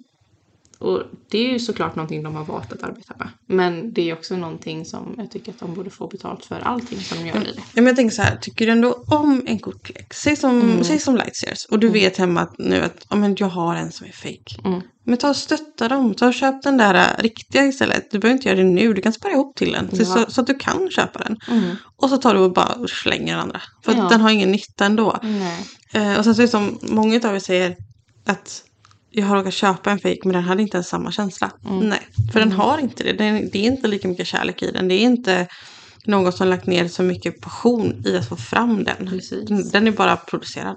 och 0.78 1.02
det 1.30 1.38
är 1.38 1.52
ju 1.52 1.58
såklart 1.58 1.96
någonting 1.96 2.22
de 2.22 2.34
har 2.34 2.44
valt 2.44 2.72
att 2.72 2.82
arbeta 2.82 3.14
med. 3.18 3.28
Men 3.46 3.92
det 3.92 4.10
är 4.10 4.12
också 4.12 4.36
någonting 4.36 4.84
som 4.84 5.14
jag 5.18 5.30
tycker 5.30 5.52
att 5.52 5.58
de 5.58 5.74
borde 5.74 5.90
få 5.90 6.06
betalt 6.06 6.44
för 6.44 6.60
allting 6.60 7.00
som 7.00 7.18
de 7.18 7.26
gör 7.28 7.36
i 7.36 7.44
det. 7.44 7.52
Ja, 7.56 7.62
men 7.74 7.86
jag 7.86 7.96
tänker 7.96 8.14
så 8.16 8.22
här, 8.22 8.36
tycker 8.36 8.66
du 8.66 8.72
ändå 8.72 9.04
om 9.06 9.42
en 9.46 9.58
kortlek? 9.58 10.14
Säg 10.14 10.36
som, 10.36 10.60
Mm. 10.60 10.84
säg 10.84 10.98
som 10.98 11.16
Lightseers 11.16 11.64
och 11.66 11.78
du 11.78 11.88
vet 11.88 12.16
hemma 12.16 12.40
att 12.40 12.58
nu 12.58 12.80
att 12.82 13.06
ja, 13.10 13.16
men 13.16 13.36
jag 13.38 13.46
har 13.48 13.74
en 13.76 13.92
som 13.92 14.06
är 14.06 14.12
fake. 14.12 14.60
Mm. 14.68 14.80
Men 15.04 15.18
ta 15.18 15.28
och 15.28 15.36
stötta 15.36 15.88
dem, 15.88 16.14
ta 16.14 16.26
och 16.26 16.34
köp 16.34 16.62
den 16.62 16.76
där 16.76 16.94
äh, 16.94 17.22
riktiga 17.22 17.64
istället. 17.66 18.10
Du 18.10 18.18
behöver 18.18 18.36
inte 18.36 18.48
göra 18.48 18.58
det 18.58 18.64
nu, 18.64 18.92
du 18.94 19.02
kan 19.02 19.12
spara 19.12 19.32
ihop 19.32 19.56
till 19.56 19.72
den. 19.72 19.90
Så, 19.90 20.02
Ja. 20.02 20.04
så, 20.26 20.30
så 20.32 20.40
att 20.40 20.46
du 20.46 20.54
kan 20.54 20.90
köpa 20.90 21.18
den. 21.18 21.36
Mm. 21.50 21.76
Och 21.96 22.10
så 22.10 22.16
tar 22.16 22.34
du 22.34 22.40
och 22.40 22.52
bara 22.52 22.86
slänger 22.88 23.32
den 23.32 23.42
andra. 23.42 23.60
För 23.84 23.92
Ja. 23.92 24.08
den 24.08 24.20
har 24.20 24.30
ingen 24.30 24.52
nytta 24.52 24.84
ändå. 24.86 25.18
Eh, 25.92 26.18
och 26.18 26.24
sen 26.24 26.34
så 26.34 26.42
är 26.42 26.46
det 26.46 26.50
som 26.50 26.78
många 26.82 27.20
av 27.28 27.34
er 27.34 27.38
säger 27.38 27.76
att 28.26 28.62
jag 29.18 29.26
har 29.26 29.36
råkat 29.36 29.54
köpa 29.54 29.90
en 29.90 29.98
fake 29.98 30.18
men 30.24 30.32
den 30.32 30.42
hade 30.42 30.62
inte 30.62 30.76
ens 30.76 30.88
samma 30.88 31.12
känsla. 31.12 31.50
Mm. 31.64 31.88
Nej, 31.88 32.00
för 32.32 32.40
den 32.40 32.52
har 32.52 32.78
inte 32.78 33.04
det. 33.04 33.12
Den, 33.12 33.50
det 33.52 33.58
är 33.58 33.64
inte 33.66 33.88
lika 33.88 34.08
mycket 34.08 34.26
kärlek 34.26 34.62
i 34.62 34.70
den. 34.70 34.88
Det 34.88 34.94
är 34.94 35.00
inte 35.00 35.46
någon 36.04 36.32
som 36.32 36.48
lagt 36.48 36.66
ner 36.66 36.88
så 36.88 37.02
mycket 37.02 37.40
passion 37.40 38.02
i 38.06 38.16
att 38.16 38.28
få 38.28 38.36
fram 38.36 38.84
den. 38.84 39.06
Precis. 39.10 39.70
Den, 39.72 39.86
är 39.86 39.90
bara 39.90 40.16
producerad. 40.16 40.76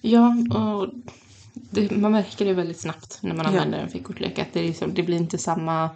Ja, 0.00 0.28
och 0.54 0.88
det, 1.54 1.90
man 1.90 2.12
märker 2.12 2.44
det 2.44 2.52
väldigt 2.52 2.80
snabbt 2.80 3.18
när 3.22 3.34
man 3.34 3.44
Ja. 3.46 3.50
använder 3.50 3.78
en 3.78 3.88
fickortlek. 3.88 4.38
Att 4.38 4.52
det, 4.52 4.62
liksom, 4.62 4.94
det 4.94 5.02
blir 5.02 5.16
inte 5.16 5.38
samma, 5.38 5.90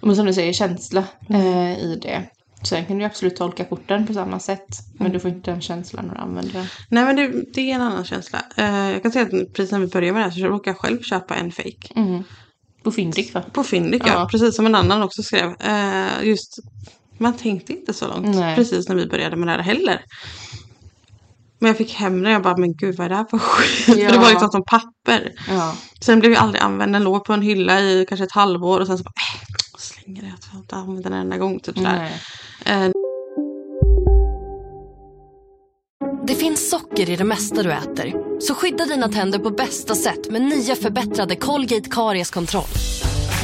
som 0.00 0.26
du 0.26 0.32
säger, 0.34 0.52
känsla 0.52 1.04
Mm. 1.28 1.42
eh, 1.42 1.78
i 1.78 1.98
det. 2.02 2.24
Sen 2.62 2.86
kan 2.86 2.98
du 2.98 3.04
absolut 3.04 3.36
tolka 3.36 3.64
korten 3.64 4.06
på 4.06 4.14
samma 4.14 4.38
sätt. 4.40 4.66
Men 4.92 5.00
Mm. 5.00 5.12
du 5.12 5.20
får 5.20 5.30
inte 5.30 5.50
den 5.50 5.60
känslan 5.60 6.06
när 6.06 6.14
du 6.14 6.20
använder 6.20 6.52
den. 6.52 6.66
Nej 6.88 7.04
men 7.04 7.16
det, 7.16 7.44
det 7.54 7.70
är 7.70 7.74
en 7.74 7.80
annan 7.82 8.04
känsla. 8.04 8.42
Eh, 8.56 8.90
jag 8.90 9.02
kan 9.02 9.12
säga 9.12 9.24
att 9.24 9.52
precis 9.54 9.72
när 9.72 9.78
vi 9.78 9.86
började 9.86 10.12
med 10.12 10.20
det 10.20 10.24
här 10.24 10.40
så 10.40 10.46
råkade 10.46 10.70
jag 10.70 10.78
själv 10.78 11.02
köpa 11.02 11.34
en 11.34 11.52
fake. 11.52 11.92
Mm. 11.96 12.22
På 12.82 12.90
Fyndik 12.92 13.34
va? 13.34 13.42
På 13.52 13.64
Fyndik 13.64 14.02
ja. 14.06 14.12
Ja. 14.12 14.28
precis 14.30 14.56
som 14.56 14.66
en 14.66 14.74
annan 14.74 15.02
också 15.02 15.22
skrev. 15.22 15.54
Eh, 15.60 16.24
just 16.28 16.58
man 17.18 17.36
tänkte 17.36 17.72
inte 17.72 17.94
så 17.94 18.08
långt 18.08 18.36
Nej. 18.36 18.56
precis 18.56 18.88
när 18.88 18.96
vi 18.96 19.06
började 19.06 19.36
med 19.36 19.48
det 19.48 19.52
här 19.52 19.62
heller. 19.62 20.00
Men 21.58 21.68
jag 21.68 21.76
fick 21.76 21.94
hem 21.94 22.22
det 22.22 22.28
och 22.28 22.34
jag 22.34 22.42
bara, 22.42 22.56
men 22.56 22.74
gud 22.76 22.96
vad 22.96 23.04
är 23.04 23.08
det 23.08 23.16
här 23.16 23.26
för 23.30 23.38
skit? 23.38 23.98
Ja. 23.98 24.12
Det 24.12 24.18
var 24.18 24.30
liksom 24.30 24.50
som 24.50 24.64
papper. 24.64 25.32
Ja. 25.48 25.74
Sen 26.00 26.20
blev 26.20 26.32
jag 26.32 26.42
aldrig 26.42 26.62
använd. 26.62 26.92
Den 26.92 27.04
låg 27.04 27.24
på 27.24 27.32
en 27.32 27.42
hylla 27.42 27.80
i 27.80 28.06
kanske 28.08 28.24
ett 28.24 28.32
halvår 28.32 28.80
och 28.80 28.86
sen 28.86 28.98
så 28.98 29.04
bara, 29.04 29.10
äh, 29.10 29.78
slänger 29.78 30.22
det. 30.22 30.28
Jag 30.28 30.44
får 30.50 30.60
inte 30.60 30.76
använda 30.76 31.02
den 31.02 31.12
en 31.12 31.20
enda 31.24 31.36
gång. 31.36 31.60
Typ 31.60 31.76
sådär. 31.76 31.92
Nej. 31.98 32.20
Eh, 32.66 32.90
Det 36.26 36.34
finns 36.34 36.70
socker 36.70 37.10
i 37.10 37.16
det 37.16 37.24
mesta 37.24 37.62
du 37.62 37.72
äter. 37.72 38.14
Så 38.40 38.54
skydda 38.54 38.84
dina 38.84 39.08
tänder 39.08 39.38
på 39.38 39.50
bästa 39.50 39.94
sätt 39.94 40.30
med 40.30 40.42
nya 40.42 40.74
förbättrade 40.76 41.36
Colgate 41.36 41.90
Karies-kontroll. 41.90 42.64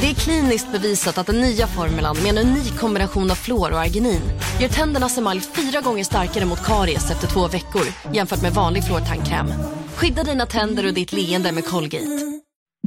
Det 0.01 0.09
är 0.09 0.13
kliniskt 0.13 0.71
bevisat 0.71 1.17
att 1.17 1.27
den 1.27 1.41
nya 1.41 1.67
formulan 1.67 2.17
med 2.23 2.37
en 2.37 2.47
unik 2.47 2.77
kombination 2.79 3.31
av 3.31 3.35
fluor 3.35 3.71
och 3.71 3.79
arginin 3.79 4.21
gör 4.61 4.69
tändernas 4.69 5.17
emalj 5.17 5.41
fyra 5.41 5.81
gånger 5.81 6.03
starkare 6.03 6.45
mot 6.45 6.63
karies 6.63 7.11
efter 7.11 7.27
två 7.27 7.47
veckor 7.47 7.83
jämfört 8.13 8.41
med 8.41 8.53
vanlig 8.53 8.83
fluortandkräm. 8.83 9.47
Skydda 9.95 10.23
dina 10.23 10.45
tänder 10.45 10.85
och 10.87 10.93
ditt 10.93 11.13
leende 11.13 11.51
med 11.51 11.65
Colgate. 11.65 12.41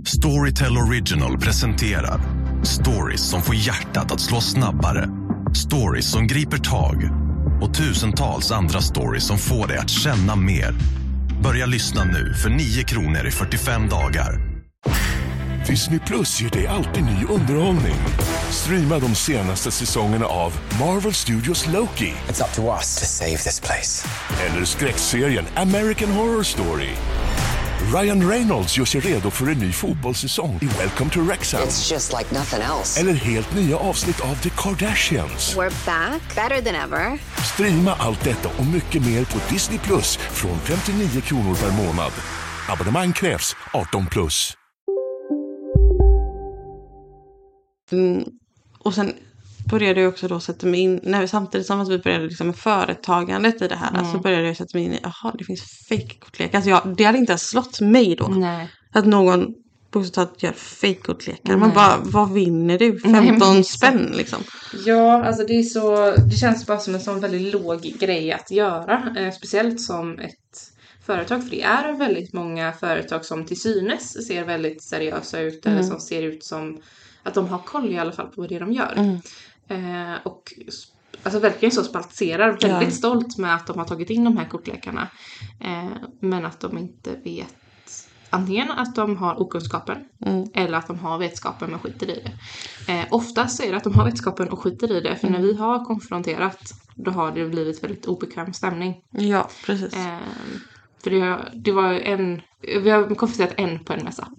Storytel 0.06 0.76
Original 0.88 1.38
presenterar 1.38 2.20
stories 2.64 3.30
som 3.30 3.42
får 3.42 3.54
hjärtat 3.54 4.12
att 4.12 4.20
slå 4.20 4.40
snabbare. 4.40 5.08
Stories 5.58 6.10
som 6.10 6.26
griper 6.26 6.58
tag 6.58 7.10
och 7.62 7.74
tusentals 7.74 8.52
andra 8.52 8.80
stories 8.80 9.26
som 9.26 9.38
får 9.38 9.66
dig 9.66 9.78
att 9.78 9.90
känna 9.90 10.36
mer. 10.36 10.74
Börja 11.42 11.66
lyssna 11.66 12.04
nu 12.04 12.34
för 12.34 12.50
9 12.50 12.84
kronor 12.84 13.26
i 13.26 13.30
45 13.30 13.88
dagar. 13.88 14.40
Disney 15.66 15.98
Plus 16.06 16.40
ger 16.40 16.50
dig 16.50 16.66
alltid 16.66 17.04
ny 17.04 17.24
underhållning. 17.30 17.96
Streama 18.50 18.98
de 18.98 19.14
senaste 19.14 19.70
säsongerna 19.70 20.26
av 20.26 20.52
Marvel 20.80 21.14
Studios 21.14 21.66
Loki 21.66 22.12
It's 22.28 22.44
up 22.44 22.52
to 22.54 22.62
us 22.62 23.00
to 23.00 23.06
save 23.06 23.36
this 23.36 23.60
place. 23.60 24.08
eller 24.46 24.64
skräckserien 24.64 25.44
American 25.54 26.12
Horror 26.12 26.42
Story. 26.42 26.90
Ryan 27.94 28.30
Reynolds 28.30 28.78
gör 28.78 28.84
sig 28.84 29.00
redo 29.00 29.30
för 29.30 29.46
en 29.46 29.58
ny 29.58 29.72
fotbollssäsong 29.72 30.58
i 30.62 30.66
Welcome 30.66 31.10
to 31.10 31.20
Wrexham. 31.20 31.60
It's 31.62 31.92
just 31.92 32.12
like 32.12 32.34
nothing 32.34 32.60
else. 32.62 33.00
Eller 33.00 33.12
helt 33.12 33.54
nya 33.54 33.76
avsnitt 33.76 34.20
av 34.20 34.34
The 34.34 34.50
Kardashians. 34.50 35.56
We're 35.56 35.86
back, 35.86 36.34
better 36.34 36.62
than 36.62 36.74
ever. 36.74 37.18
Streama 37.54 37.92
allt 37.92 38.24
detta 38.24 38.48
och 38.58 38.66
mycket 38.66 39.06
mer 39.06 39.24
på 39.24 39.52
Disney 39.52 39.78
Plus 39.78 40.16
från 40.16 40.58
59 40.58 41.20
kronor 41.20 41.54
per 41.54 41.84
månad. 41.84 42.12
Abonnemang 42.68 43.12
krävs 43.12 43.56
18 43.72 44.06
plus. 44.06 44.56
Mm, 47.92 48.24
och 48.78 48.94
sen 48.94 49.14
började 49.70 50.00
jag 50.00 50.08
också 50.08 50.28
då 50.28 50.40
sätta 50.40 50.66
mig 50.66 50.80
in, 50.80 51.00
när 51.02 51.20
vi, 51.20 51.28
samtidigt 51.28 51.66
som 51.66 51.88
vi 51.88 51.98
började 51.98 52.24
liksom 52.24 52.46
med 52.46 52.56
företagandet 52.56 53.62
i 53.62 53.68
det 53.68 53.76
här, 53.76 53.90
Mm. 53.98 54.12
så 54.12 54.18
började 54.18 54.46
jag 54.46 54.56
sätta 54.56 54.78
mig 54.78 54.84
in 54.84 54.92
i, 54.92 55.00
jaha 55.02 55.34
det 55.38 55.44
finns 55.44 55.62
fejkkortlekar. 55.88 56.58
Alltså 56.58 56.70
jag, 56.70 56.94
det 56.96 57.04
hade 57.04 57.18
inte 57.18 57.32
ens 57.32 57.48
slått 57.48 57.80
mig 57.80 58.16
då. 58.16 58.26
Nej. 58.28 58.68
Att 58.92 59.06
någon 59.06 59.54
bokstavligt 59.90 60.42
gör 60.42 60.52
fejkkortlekar. 60.52 61.56
Man 61.56 61.68
Nej. 61.68 61.74
bara, 61.74 61.96
vad 62.02 62.32
vinner 62.32 62.78
du? 62.78 62.92
Nej, 63.04 63.12
men 63.12 63.26
15 63.26 63.52
det 63.54 63.58
är 63.58 63.62
så- 63.62 63.76
spänn 63.78 64.12
liksom. 64.16 64.38
Ja, 64.86 65.24
alltså 65.24 65.44
det 65.44 65.52
är 65.58 65.62
så, 65.62 66.10
det 66.30 66.36
känns 66.36 66.66
bara 66.66 66.78
som 66.78 66.94
en 66.94 67.00
sån 67.00 67.20
väldigt 67.20 67.52
låg 67.52 67.80
grej 67.82 68.32
att 68.32 68.50
göra. 68.50 69.14
Eh, 69.18 69.32
speciellt 69.32 69.80
som 69.80 70.18
ett 70.18 70.34
företag, 71.06 71.42
för 71.42 71.50
det 71.50 71.62
är 71.62 71.92
väldigt 71.98 72.32
många 72.32 72.72
företag 72.72 73.24
som 73.24 73.46
till 73.46 73.60
synes 73.60 74.26
ser 74.26 74.44
väldigt 74.44 74.82
seriösa 74.82 75.40
ut 75.40 75.66
eller 75.66 75.82
som 75.82 76.00
ser 76.00 76.22
ut 76.22 76.44
som 76.44 76.80
att 77.22 77.34
de 77.34 77.48
har 77.48 77.58
koll 77.58 77.92
i 77.92 77.98
alla 77.98 78.12
fall 78.12 78.26
på 78.28 78.46
det 78.46 78.58
de 78.58 78.72
gör. 78.72 79.20
Eh, 79.68 80.14
och 80.24 80.52
alltså 81.22 81.38
verkligen 81.40 81.72
så 81.72 81.84
spaltserar, 81.84 82.50
väldigt 82.52 82.88
Ja. 82.88 82.90
stolt 82.90 83.38
med 83.38 83.54
att 83.54 83.66
de 83.66 83.78
har 83.78 83.84
tagit 83.86 84.10
in 84.10 84.24
de 84.24 84.36
här 84.36 84.48
kortlekarna. 84.48 85.08
Eh, 85.60 85.88
men 86.20 86.46
att 86.46 86.60
de 86.60 86.78
inte 86.78 87.10
vet 87.24 87.54
antingen 88.30 88.70
att 88.70 88.94
de 88.94 89.16
har 89.16 89.40
okunskapen 89.42 89.98
eller 90.54 90.78
att 90.78 90.86
de 90.86 90.98
har 90.98 91.18
vetskapen 91.18 91.70
men 91.70 91.78
skiter 91.78 92.10
i 92.10 92.22
det. 92.86 92.92
Eh, 92.92 93.04
oftast 93.10 93.60
är 93.64 93.70
det 93.70 93.76
att 93.76 93.84
de 93.84 93.94
har 93.94 94.04
vetskapen 94.04 94.48
och 94.48 94.58
skiter 94.62 94.92
i 94.92 95.00
det 95.00 95.16
för 95.16 95.28
när 95.30 95.40
vi 95.40 95.54
har 95.56 95.84
konfronterat 95.84 96.58
då 96.94 97.10
har 97.10 97.32
det 97.32 97.44
blivit 97.48 97.84
väldigt 97.84 98.06
obekväm 98.06 98.52
stämning. 98.52 98.94
Ja, 99.10 99.48
precis. 99.66 99.94
Eh, 99.96 100.18
för 101.02 101.10
det, 101.10 101.38
det 101.54 101.72
var 101.72 101.92
en, 101.92 102.40
vi 102.60 102.90
har 102.90 103.14
konfronterat 103.14 103.54
en 103.56 103.84
på 103.84 103.92
en 103.92 104.04
mässa. 104.04 104.28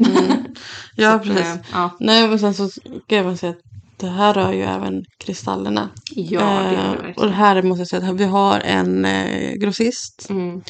ja, 0.96 1.12
Så 1.12 1.16
att, 1.16 1.24
precis. 1.24 1.46
eh, 1.46 1.58
ja. 1.74 1.90
Nej, 2.00 2.28
men 2.30 2.40
sen 2.40 2.54
så 2.54 2.70
jag 3.08 3.24
väl 3.24 3.38
säga 3.38 3.52
att 3.52 3.60
det 4.00 4.10
här 4.10 4.34
rör 4.34 4.52
ju 4.52 4.64
även 4.64 5.04
kristallerna. 5.26 5.90
Ja, 6.16 6.40
det 6.42 6.74
gör 6.74 6.74
det 6.74 6.78
Eh, 6.78 6.90
och 6.92 7.04
verkligen. 7.06 7.34
här 7.34 7.62
måste 7.62 7.82
jag 7.82 7.88
säga 7.88 8.10
att 8.12 8.20
vi 8.20 8.24
har 8.26 8.60
en 8.60 9.06
eh, 9.06 9.54
grossist 9.54 10.28
Mm. 10.30 10.62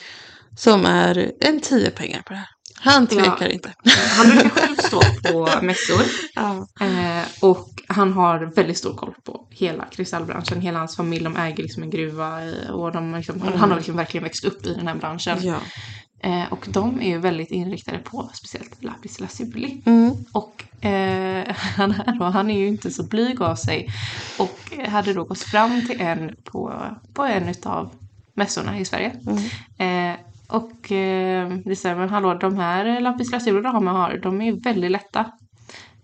som 0.58 0.86
är 0.86 1.32
en 1.40 1.60
tio 1.60 1.92
pengar 1.92 2.22
på 2.22 2.34
det 2.34 2.40
här. 2.40 2.48
Han 2.82 3.08
tvekar 3.08 3.38
Ja. 3.42 3.48
inte. 3.48 3.74
Han 4.18 4.30
brukar 4.30 4.50
själv 4.50 4.76
stå 4.76 5.00
på 5.32 5.50
mässor. 5.66 6.02
Ja. 6.36 6.68
Eh, 6.82 7.26
och 7.42 7.68
han 7.88 8.14
har 8.14 8.56
väldigt 8.56 8.78
stor 8.78 8.94
koll 8.94 9.14
på 9.26 9.48
hela 9.52 9.86
kristallbranschen. 9.86 10.62
Hela 10.62 10.80
hans 10.80 10.96
familj, 10.96 11.24
de 11.24 11.38
äger 11.38 11.64
liksom 11.64 11.84
en 11.84 11.90
gruva 11.90 12.40
och 12.74 12.92
de 12.92 13.16
liksom, 13.16 13.42
han 13.42 13.70
har 13.70 13.78
liksom 13.78 13.96
verkligen 13.96 14.24
växt 14.24 14.46
upp 14.46 14.66
i 14.66 14.74
den 14.74 14.88
här 14.88 14.96
branschen. 14.96 15.38
Ja. 15.42 15.56
Eh, 16.24 16.44
och 16.54 16.66
de 16.70 17.02
är 17.02 17.08
ju 17.10 17.18
väldigt 17.18 17.52
inriktade 17.52 17.98
på 18.00 18.30
speciellt 18.34 18.84
lapis 18.84 19.20
lazuli. 19.20 19.82
Mm. 19.86 20.12
Och 20.34 20.86
eh, 20.86 21.29
han, 21.78 21.92
här 21.92 22.20
då, 22.20 22.26
han 22.26 22.50
är 22.50 22.60
ju 22.60 22.68
inte 22.68 22.92
så 22.92 23.04
blyg 23.04 23.42
av 23.42 23.56
sig. 23.56 23.90
Och 24.40 24.88
hade 24.88 25.14
då 25.14 25.24
gått 25.24 25.42
fram 25.42 25.82
till 25.88 26.02
en 26.02 26.36
på, 26.44 26.84
på 27.14 27.24
en 27.24 27.50
utav 27.50 27.92
mässorna 28.34 28.80
i 28.80 28.86
Sverige. 28.86 29.12
Eh, 29.78 30.20
och 30.48 30.92
eh, 30.92 31.50
det 31.66 31.76
säger 31.76 31.96
men 31.96 32.10
hallå 32.10 32.34
de 32.34 32.58
här 32.58 33.02
lapis 33.02 33.32
lazuli 33.32 33.62
de 33.62 33.88
har, 33.88 34.18
de 34.24 34.42
är 34.42 34.46
ju 34.46 34.60
väldigt 34.60 34.92
lätta. 34.92 35.32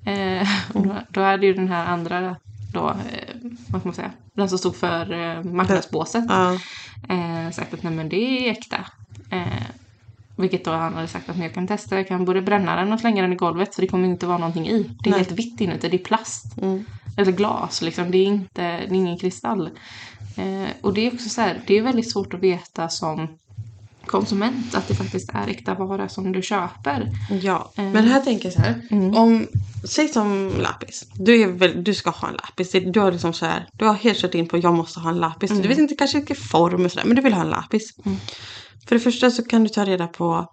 Eh, 0.06 0.48
och 0.74 0.88
då, 0.88 0.96
då 1.10 1.22
hade 1.22 1.46
ju 1.46 1.54
den 1.54 1.68
här 1.68 1.86
andra 1.86 2.36
då, 2.74 2.90
eh, 2.90 3.36
vad 3.70 3.82
ska 3.82 3.88
man 3.88 3.96
säga, 3.96 4.12
den 4.34 4.50
som 4.50 4.58
stod 4.58 4.75
för 4.75 5.14
eh, 5.14 5.44
marknadsbåset 5.44 6.25
Ja. 6.30 6.54
eh, 7.10 7.52
sagt 7.52 7.74
att 7.74 7.84
nej 7.84 7.94
men 7.94 8.10
det 8.10 8.48
är 8.48 8.52
äkta. 8.52 8.78
Eh, 9.30 9.66
vilket 10.36 10.65
då 10.65 10.72
han 10.72 10.94
hade 10.94 11.08
sagt 11.08 11.30
att 11.30 11.38
jag 11.38 11.54
kan 11.54 11.68
testa, 11.68 11.96
jag 11.98 12.08
kan 12.08 12.25
både 12.25 12.42
bränna 12.42 12.75
den 12.75 12.94
och 12.94 13.00
slänga 13.00 13.22
den 13.22 13.34
i 13.34 13.36
golvet 13.36 13.75
för 13.75 13.82
det 13.82 13.88
kommer 13.88 14.08
inte 14.08 14.25
vara 14.25 14.38
någonting 14.38 14.68
i. 14.68 14.84
Det 15.04 15.10
är 15.10 15.12
Nej. 15.12 15.20
helt 15.20 15.32
vitt 15.32 15.62
inuti, 15.62 15.89
det 15.89 15.98
är 15.98 16.04
plast. 16.04 16.58
Mm. 16.62 16.86
Eller 17.18 17.32
glas 17.32 17.82
liksom, 17.82 18.12
det 18.12 18.18
är, 18.18 18.25
inte, 18.25 18.62
det 18.62 18.86
är 18.86 18.94
ingen 18.94 19.18
kristall. 19.18 19.70
Eh, 20.38 20.70
och 20.82 20.94
det 20.94 21.08
är 21.08 21.13
också 21.13 21.30
så 21.30 21.42
här, 21.42 21.62
det 21.68 21.77
är 21.77 21.82
väldigt 21.82 22.12
svårt 22.12 22.34
att 22.34 22.39
veta 22.39 22.89
som 22.89 23.27
konsument 24.06 24.75
att 24.75 24.88
det 24.88 24.96
faktiskt 24.96 25.30
är 25.34 25.48
äkta 25.48 25.74
vara 25.74 26.10
som 26.10 26.32
du 26.32 26.42
köper. 26.42 27.12
Ja, 27.42 27.72
Mm. 27.75 27.92
men 27.92 28.08
här 28.08 28.22
tänker 28.22 28.46
jag 28.46 28.54
så 28.54 28.62
här. 28.62 28.82
Om, 29.18 29.48
säg 29.84 30.08
som 30.08 30.51
lapis. 30.60 31.08
Du, 31.13 31.42
är 31.42 31.48
väl, 31.48 31.84
du 31.84 31.94
ska 31.94 32.10
ha 32.10 32.27
en 32.27 32.34
lapis. 32.34 32.72
Du 32.94 33.00
har 33.00 33.12
liksom 33.12 33.34
så 33.34 33.46
här, 33.46 33.68
du 33.74 33.86
har 33.86 33.94
helt 33.94 34.18
kört 34.18 34.36
in 34.36 34.48
på 34.48 34.58
jag 34.58 34.74
måste 34.74 35.00
ha 35.00 35.10
en 35.10 35.18
lapis. 35.18 35.51
Mm. 35.51 35.62
Du 35.62 35.68
vet 35.68 35.77
inte 35.77 35.96
kanske 35.96 36.18
vilken 36.18 36.36
form 36.36 36.86
och 36.86 36.92
sådär, 36.92 37.06
men 37.06 37.15
du 37.15 37.22
vill 37.22 37.34
ha 37.34 37.42
en 37.42 37.50
lapis. 37.50 37.94
För 38.88 38.96
det 38.96 39.00
första 39.01 39.32
så 39.32 39.44
kan 39.44 39.63
du 39.63 39.70
ta 39.70 39.86
reda 39.86 40.08
på, 40.08 40.46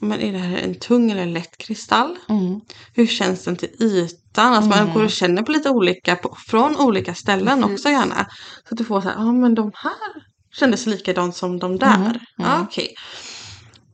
men 0.00 0.20
är 0.20 0.32
det 0.32 0.38
här 0.38 0.56
en 0.56 0.74
tung 0.74 1.10
eller 1.10 1.26
lätt 1.26 1.58
kristall? 1.58 2.16
Mm. 2.28 2.60
Hur 2.94 3.06
känns 3.06 3.44
den 3.44 3.56
till 3.56 3.68
ytan? 3.80 4.52
Alltså 4.54 4.70
man 4.70 4.94
går 4.94 5.04
och 5.04 5.10
känner 5.10 5.42
på 5.42 5.52
lite 5.52 5.70
olika, 5.70 6.16
på, 6.16 6.36
från 6.46 6.76
olika 6.76 7.14
ställen 7.14 7.64
också 7.64 7.88
gärna. 7.88 8.26
Så 8.68 8.74
att 8.74 8.78
du 8.78 8.84
får 8.84 9.00
så 9.00 9.08
här, 9.08 9.16
ja 9.16 9.32
men 9.32 9.54
de 9.54 9.72
här 9.74 10.22
kändes 10.54 10.86
likadant 10.86 11.36
som 11.36 11.58
de 11.58 11.78
där. 11.78 12.20
Ja, 12.36 12.60
okej. 12.62 12.94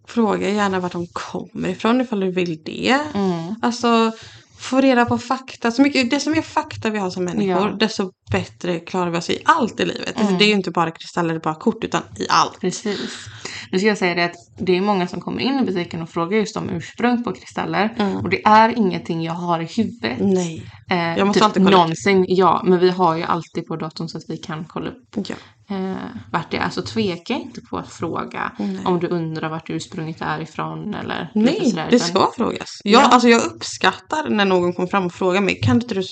Fråga 0.07 0.49
gärna 0.49 0.81
var 0.81 0.91
de 0.91 1.07
kommer 1.13 1.69
ifrån 1.69 2.01
ifall 2.01 2.21
du 2.21 2.31
vill 2.31 2.63
det. 2.65 2.99
Mm. 3.15 3.55
Alltså 3.63 4.13
få 4.59 4.81
reda 4.81 5.05
på 5.05 5.19
fakta. 5.19 5.71
Så 5.71 5.83
mycket, 5.83 6.11
desto 6.11 6.31
mer 6.31 6.43
fakta 6.43 6.91
vi 6.91 6.99
har 6.99 7.11
som 7.11 7.25
människor 7.25 7.69
Ja. 7.71 7.77
desto 7.81 8.11
bättre 8.33 8.81
klarar 8.81 9.11
vi 9.11 9.19
oss 9.19 9.31
i 9.31 9.39
allt 9.45 9.81
i 9.81 9.85
livet. 9.85 10.17
Alltså, 10.17 10.35
det 10.35 10.45
är 10.45 10.47
ju 10.47 10.55
inte 10.55 10.71
bara 10.71 10.91
kristaller 10.91 11.31
eller 11.31 11.41
bara 11.41 11.55
kort 11.55 11.85
utan 11.85 12.03
i 12.19 12.27
allt. 12.29 12.61
Precis. 12.61 13.29
Nu 13.73 13.79
ska 13.79 13.89
jag 13.89 13.99
säga 13.99 14.15
det 14.15 14.25
att 14.25 14.37
det 14.59 14.77
är 14.77 14.81
många 14.81 15.07
som 15.07 15.21
kommer 15.21 15.41
in 15.41 15.59
i 15.59 15.63
butiken 15.63 16.03
och 16.03 16.09
frågar 16.11 16.39
just 16.39 16.57
om 16.57 16.71
ursprung 16.71 17.25
på 17.25 17.33
kristaller. 17.33 17.95
Och 18.23 18.29
det 18.31 18.47
är 18.47 18.79
ingenting 18.79 19.23
jag 19.23 19.33
har 19.33 19.61
i 19.61 19.65
huvudet. 19.65 20.19
Nej. 20.21 20.63
Eh, 20.91 21.19
Jag 21.19 21.27
måste 21.27 21.45
alltid 21.45 21.63
kolla 21.65 21.77
upp 21.77 21.81
Någonsin, 21.81 22.25
ja. 22.29 22.63
Men 22.65 22.79
vi 22.79 22.91
har 22.91 23.17
ju 23.17 23.23
alltid 23.23 23.67
på 23.67 23.77
datorn 23.77 24.09
så 24.09 24.19
att 24.19 24.25
vi 24.29 24.37
kan 24.37 24.65
kolla 24.65 24.91
upp 24.91 25.27
Ja. 25.29 25.35
Eh, 25.73 25.97
vart 26.33 26.51
det 26.51 26.57
är. 26.57 26.71
Så 26.71 26.83
tveka 26.83 27.35
inte 27.35 27.61
på 27.61 27.79
att 27.79 27.93
fråga 27.93 28.53
om 28.85 29.01
du 29.01 29.07
undrar 29.09 29.49
vart 29.49 29.71
ursprunget 29.71 30.17
är 30.21 30.41
ifrån 30.41 30.95
eller 30.95 31.31
Nej, 31.35 31.71
sådär, 31.71 31.87
det 31.91 31.97
utan- 31.97 32.09
ska 32.09 32.33
frågas. 32.37 32.81
Jag, 32.85 33.03
Ja. 33.03 33.07
alltså 33.07 33.29
jag 33.29 33.43
uppskattar 33.45 34.29
när 34.29 34.45
någon 34.45 34.73
kommer 34.73 34.89
fram 34.89 35.07
och 35.07 35.13
frågar 35.15 35.41
mig, 35.41 35.61
kan 35.61 35.77
inte 35.83 35.95
du, 35.95 36.03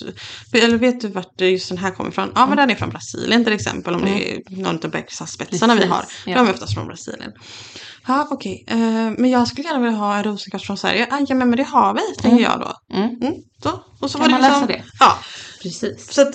eller 0.62 0.76
vet 0.78 1.00
du 1.00 1.08
vart 1.08 1.40
just 1.40 1.68
den 1.68 1.78
här 1.78 1.90
kommer 1.90 2.10
ifrån? 2.10 2.32
Ja, 2.34 2.46
men 2.46 2.56
den 2.56 2.70
är 2.70 2.74
från 2.74 2.90
Brasilien 2.90 3.44
till 3.44 3.52
exempel, 3.52 3.94
om 3.94 4.00
det 4.04 4.32
är 4.32 4.40
någon 4.62 4.84
av 4.84 4.90
bäcksaspetsarna 4.90 5.74
vi 5.74 5.86
har. 5.86 6.04
ja. 6.26 6.34
De 6.36 6.46
är 6.48 6.52
oftast 6.52 6.74
från 6.74 6.86
Brasilien. 6.86 7.32
Ja, 8.06 8.28
okej. 8.30 8.64
eh, 8.68 8.76
men 9.18 9.30
jag 9.30 9.48
skulle 9.48 9.68
gärna 9.68 9.80
vilja 9.80 9.98
ha 9.98 10.16
en 10.16 10.24
rosenkvast 10.24 10.66
från 10.66 10.76
Sverige. 10.76 11.06
Ah, 11.10 11.18
ja, 11.28 11.34
men 11.34 11.50
det 11.50 11.62
har 11.62 11.94
vi, 11.94 12.22
tänker 12.22 12.44
jag 12.44 12.60
då. 12.60 12.96
Mm. 12.96 13.10
Mm, 13.22 13.34
så. 13.62 13.84
Och 14.00 14.10
så 14.10 14.18
Kan 14.18 14.20
var 14.32 14.38
det 14.38 14.42
man 14.48 14.50
liksom, 14.60 14.66
läsa 14.68 14.82
det? 14.84 14.84
Ja, 15.00 15.18
Precis. 15.62 16.12
så 16.12 16.22
att 16.22 16.34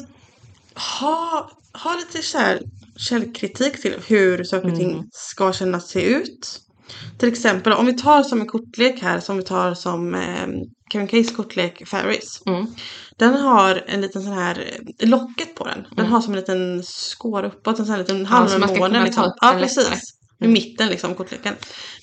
ha, 1.00 1.50
ha 1.84 1.96
lite 1.96 2.22
så 2.28 2.38
här 2.38 2.60
källkritik 2.98 3.82
till 3.82 3.96
hur 4.08 4.44
saker 4.44 4.70
och 4.72 4.76
ting 4.76 4.92
Mm. 4.92 5.06
ska 5.12 5.54
kännas 5.54 5.90
se 5.90 6.02
ut. 6.04 6.62
Till 7.18 7.30
exempel 7.30 7.74
om 7.74 7.86
vi 7.86 7.94
tar 7.94 8.24
som 8.24 8.42
en 8.42 8.48
kortlek 8.48 9.02
här 9.02 9.20
som 9.20 9.38
vi 9.38 9.44
tar 9.44 9.74
som 9.74 10.16
eh, 10.16 10.48
Kevin 10.92 11.08
Case 11.08 11.34
kortlek 11.36 11.88
Ferris. 11.88 12.42
Mm. 12.46 12.66
Den 13.18 13.34
har 13.34 13.84
en 13.88 14.02
liten 14.02 14.24
sån 14.24 14.34
här 14.34 14.82
eh, 15.00 15.10
locket 15.10 15.56
på 15.56 15.66
den. 15.68 15.84
Den 15.90 16.00
Mm. 16.00 16.12
har 16.12 16.22
som 16.22 16.34
en 16.34 16.40
liten 16.40 16.84
skår 16.84 17.44
uppåt, 17.44 17.80
en 17.80 17.86
sån 17.86 17.92
här 17.96 18.00
liten 18.02 18.20
Ja, 18.20 18.26
halvmåne. 18.26 18.68
kunna 18.68 18.90
ta 18.90 19.04
liksom. 19.04 19.34
Ja 19.42 19.54
precis. 19.60 20.12
I 20.40 20.48
mitten 20.48 20.90
liksom 20.90 21.16
kortleken. 21.16 21.56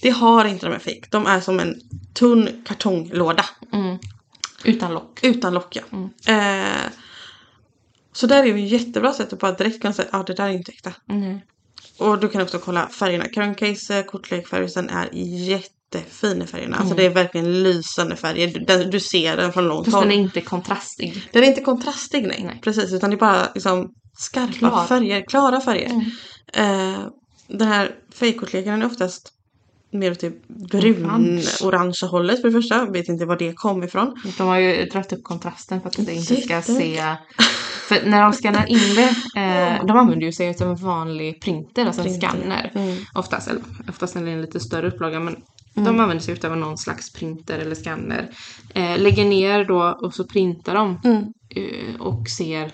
Det 0.02 0.10
har 0.10 0.44
inte 0.44 0.66
de 0.66 0.72
här 0.72 0.78
fake. 0.80 1.06
De 1.10 1.26
är 1.26 1.40
som 1.40 1.60
en 1.60 1.74
tunn 2.14 2.48
kartonglåda. 2.66 3.44
Mm. 3.72 3.98
Utan 4.64 4.94
lock. 4.94 5.18
Utan 5.22 5.54
lock 5.54 5.76
ja. 5.76 5.82
Eh, 6.32 6.82
så 8.12 8.26
där 8.26 8.42
är 8.42 8.46
ju 8.46 8.64
ett 8.64 8.70
jättebra 8.72 9.12
sätt 9.12 9.32
att 9.32 9.38
bara 9.38 9.52
direkt 9.52 9.80
kunna 9.80 9.94
säga 9.94 10.08
att 10.08 10.20
ah, 10.20 10.22
det 10.22 10.34
där 10.34 10.44
är 10.44 10.52
inte 10.52 10.72
äkta. 10.72 10.92
Mm. 11.10 11.38
Och 11.98 12.20
du 12.20 12.28
kan 12.28 12.42
också 12.42 12.58
kolla 12.58 12.88
färgerna. 12.88 13.24
Karen 13.24 13.54
Case 13.54 14.02
kortlek 14.02 14.48
Ferguson 14.48 14.88
är 14.88 15.08
jättefin 15.48 16.42
i 16.42 16.46
färgerna. 16.46 16.76
Mm. 16.76 16.80
Alltså 16.80 16.94
det 16.96 17.06
är 17.06 17.10
verkligen 17.10 17.62
lysande 17.62 18.16
färger. 18.16 18.46
Du, 18.46 18.60
den, 18.60 18.90
du 18.90 19.00
ser 19.00 19.36
den 19.36 19.52
från 19.52 19.64
långt 19.68 19.84
Fast 19.84 19.94
håll. 19.94 20.08
den 20.08 20.12
är 20.12 20.22
inte 20.22 20.40
kontrastig. 20.40 21.28
Den 21.32 21.44
är 21.44 21.48
inte 21.48 21.60
kontrastig 21.60 22.26
nej. 22.26 22.42
Nej. 22.44 22.60
Precis 22.62 22.92
utan 22.92 23.10
det 23.10 23.16
är 23.16 23.18
bara 23.18 23.48
liksom 23.54 23.94
skarpa 24.18 24.52
Klar. 24.52 24.86
färger. 24.86 25.24
Klara 25.28 25.60
färger. 25.60 25.90
Mm. 25.90 26.92
Eh, 26.92 27.00
den 27.48 27.68
här 27.68 27.94
fejkkortleken 28.14 28.82
är 28.82 28.86
oftast 28.86 29.32
mer 29.92 30.10
åt 30.10 30.20
det 30.20 30.28
Orange. 30.28 31.42
brun-orangea 31.62 32.06
hållet 32.08 32.40
för 32.40 32.48
det 32.48 32.52
första. 32.52 32.84
Vet 32.86 33.08
inte 33.08 33.24
var 33.24 33.36
det 33.36 33.52
kom 33.52 33.82
ifrån. 33.82 34.14
De 34.38 34.48
har 34.48 34.58
ju 34.58 34.84
dragit 34.84 35.12
upp 35.12 35.22
kontrasten 35.22 35.80
för 35.80 35.88
att 35.88 36.06
det 36.06 36.14
inte 36.14 36.36
ska 36.36 36.62
se... 36.62 37.16
För 37.88 38.06
när 38.06 38.22
de 38.22 38.32
skannar 38.32 38.66
in 38.70 38.94
det, 38.94 39.40
eh, 39.40 39.86
de 39.86 39.96
använder 39.96 40.26
ju 40.26 40.32
sig 40.32 40.56
av 40.60 40.68
en 40.68 40.76
vanlig 40.76 41.42
printer, 41.42 41.86
alltså 41.86 42.02
en 42.02 42.20
skanner. 42.20 42.72
Mm. 42.74 42.96
Oftast, 43.14 43.48
eller 43.48 43.62
oftast 43.88 44.16
är 44.16 44.24
det 44.24 44.30
en 44.30 44.40
lite 44.40 44.60
större 44.60 44.88
upplaga 44.88 45.20
men 45.20 45.36
de 45.74 45.86
använder 46.00 46.18
sig 46.18 46.36
av 46.44 46.56
någon 46.56 46.78
slags 46.78 47.12
printer 47.12 47.58
eller 47.58 47.74
skanner. 47.74 48.28
Eh, 48.74 48.98
lägger 48.98 49.24
ner 49.24 49.64
då 49.64 49.98
och 50.02 50.14
så 50.14 50.24
printar 50.24 50.74
de 50.74 51.00
Mm. 51.04 51.22
eh, 51.56 52.00
och 52.00 52.28
ser 52.28 52.72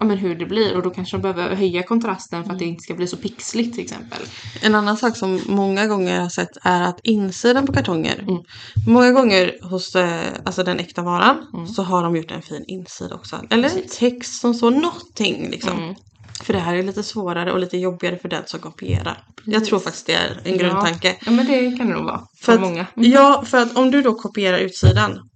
ja, 0.00 0.06
men 0.06 0.18
hur 0.18 0.34
det 0.34 0.46
blir 0.46 0.76
och 0.76 0.82
då 0.82 0.90
kanske 0.90 1.16
de 1.16 1.22
behöver 1.22 1.54
höja 1.56 1.82
kontrasten 1.82 2.44
för 2.44 2.52
att 2.52 2.58
det 2.58 2.64
inte 2.64 2.82
ska 2.82 2.94
bli 2.94 3.06
så 3.06 3.16
pixligt 3.16 3.74
till 3.74 3.84
exempel. 3.84 4.18
En 4.62 4.74
annan 4.74 4.96
sak 4.96 5.16
som 5.16 5.40
många 5.46 5.86
gånger 5.86 6.14
jag 6.14 6.22
har 6.22 6.28
sett 6.28 6.56
är 6.62 6.82
att 6.82 7.00
insidan 7.04 7.66
på 7.66 7.72
kartonger. 7.72 8.18
Mm. 8.28 8.42
Många 8.86 9.12
gånger 9.12 9.52
hos 9.70 9.94
eh, 9.96 10.20
alltså 10.44 10.62
den 10.62 10.78
äkta 10.78 11.02
varan 11.02 11.66
så 11.76 11.82
har 11.82 12.02
de 12.02 12.16
gjort 12.16 12.30
en 12.30 12.42
fin 12.42 12.64
insida 12.68 13.14
också. 13.14 13.36
Eller 13.50 13.68
en 13.68 13.70
Mm. 13.70 13.82
Precis. 13.82 13.98
text 13.98 14.40
som 14.40 14.54
så 14.54 14.70
någonting 14.70 15.50
liksom. 15.50 15.78
Mm. 15.78 15.94
För 16.42 16.52
det 16.52 16.58
här 16.58 16.74
är 16.74 16.82
lite 16.82 17.02
svårare 17.02 17.52
och 17.52 17.58
lite 17.58 17.76
jobbigare 17.78 18.18
för 18.18 18.28
den 18.28 18.42
som 18.46 18.60
kopierar. 18.60 19.18
Jag 19.44 19.64
tror 19.64 19.78
faktiskt 19.78 20.06
det 20.06 20.12
är 20.14 20.40
en 20.44 20.58
grundtanke. 20.58 21.08
Ja, 21.08 21.14
ja 21.26 21.30
men 21.32 21.46
det 21.46 21.76
kan 21.78 21.86
det 21.88 21.94
nog 21.94 22.04
vara. 22.04 22.18
För 22.40 22.44
För 22.44 22.52
att, 22.52 22.60
många. 22.60 22.86
Ja, 22.94 23.42
för 23.46 23.58
att 23.58 23.76
om 23.76 23.90
du 23.90 24.02
då 24.02 24.14
kopierar 24.14 24.58
utsidan 24.58 25.29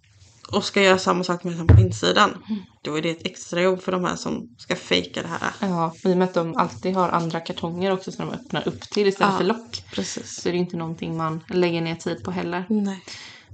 och 0.56 0.64
ska 0.64 0.82
göra 0.82 0.98
samma 0.98 1.24
sak 1.24 1.44
med 1.44 1.68
på 1.68 1.80
insidan. 1.80 2.30
Mm. 2.48 2.62
Då 2.82 2.98
är 2.98 3.02
det 3.02 3.10
ett 3.10 3.26
extra 3.26 3.62
jobb 3.62 3.82
för 3.82 3.92
de 3.92 4.04
här 4.04 4.16
som 4.16 4.48
ska 4.58 4.76
fejka 4.76 5.22
det 5.22 5.28
här. 5.28 5.68
Ja, 5.68 5.94
i 6.04 6.12
och 6.12 6.16
med 6.16 6.28
att 6.28 6.34
de 6.34 6.56
alltid 6.56 6.94
har 6.94 7.08
andra 7.08 7.40
kartonger 7.40 7.92
också 7.92 8.12
som 8.12 8.26
de 8.26 8.34
öppnar 8.34 8.68
upp 8.68 8.80
till 8.80 9.06
istället 9.06 9.32
Ja. 9.32 9.38
för 9.38 9.44
lock. 9.44 9.84
Precis. 9.94 10.42
Så 10.42 10.48
det 10.48 10.54
är 10.54 10.58
inte 10.58 10.76
någonting 10.76 11.16
man 11.16 11.44
lägger 11.48 11.80
ner 11.80 11.94
tid 11.94 12.24
på 12.24 12.30
heller. 12.30 12.64
Nej. 12.68 13.04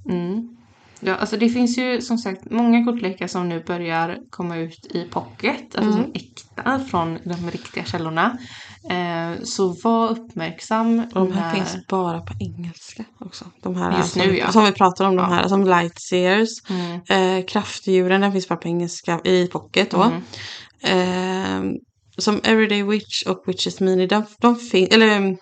Mm. 0.08 0.56
Ja, 1.00 1.14
alltså 1.16 1.36
det 1.36 1.48
finns 1.48 1.78
ju 1.78 2.00
som 2.00 2.18
sagt 2.18 2.50
många 2.50 2.84
kortlekar 2.84 3.26
som 3.26 3.48
nu 3.48 3.62
börjar 3.64 4.18
komma 4.30 4.56
ut 4.56 4.86
i 4.90 5.04
pocket, 5.04 5.76
alltså 5.76 5.98
Mm. 5.98 6.02
som 6.02 6.12
äkta 6.60 6.80
från 6.90 7.18
de 7.24 7.50
riktiga 7.50 7.84
källorna. 7.84 8.38
Eh, 8.90 9.42
så 9.44 9.76
var 9.82 10.08
uppmärksam. 10.10 10.98
Och 11.14 11.26
de 11.26 11.32
här 11.32 11.42
när- 11.42 11.54
finns 11.54 11.86
bara 11.86 12.20
på 12.20 12.32
engelska 12.40 13.04
också. 13.20 13.44
De 13.62 13.76
här 13.76 13.98
Just 13.98 14.12
som, 14.12 14.22
nu, 14.22 14.38
ja. 14.38 14.52
som 14.52 14.64
vi 14.64 14.72
pratar 14.72 15.04
om, 15.04 15.16
de 15.16 15.22
Ja. 15.22 15.28
här 15.36 15.48
som 15.48 15.64
Lightseers. 15.64 16.48
Mm. 16.70 17.00
Eh, 17.38 17.44
kraftdjuren, 17.46 18.20
den 18.20 18.32
finns 18.32 18.48
bara 18.48 18.56
på 18.58 18.68
engelska 18.68 19.20
i 19.24 19.46
pocket 19.46 19.90
då. 19.90 20.02
Mm. 20.02 20.22
Eh, 20.82 21.72
som 22.18 22.40
Everyday 22.44 22.82
Witch 22.82 23.22
och 23.26 23.42
Witches 23.46 23.80
Mini, 23.80 24.06
de, 24.06 24.24
de 24.40 24.56
finns, 24.56 24.88
eller 24.94 25.36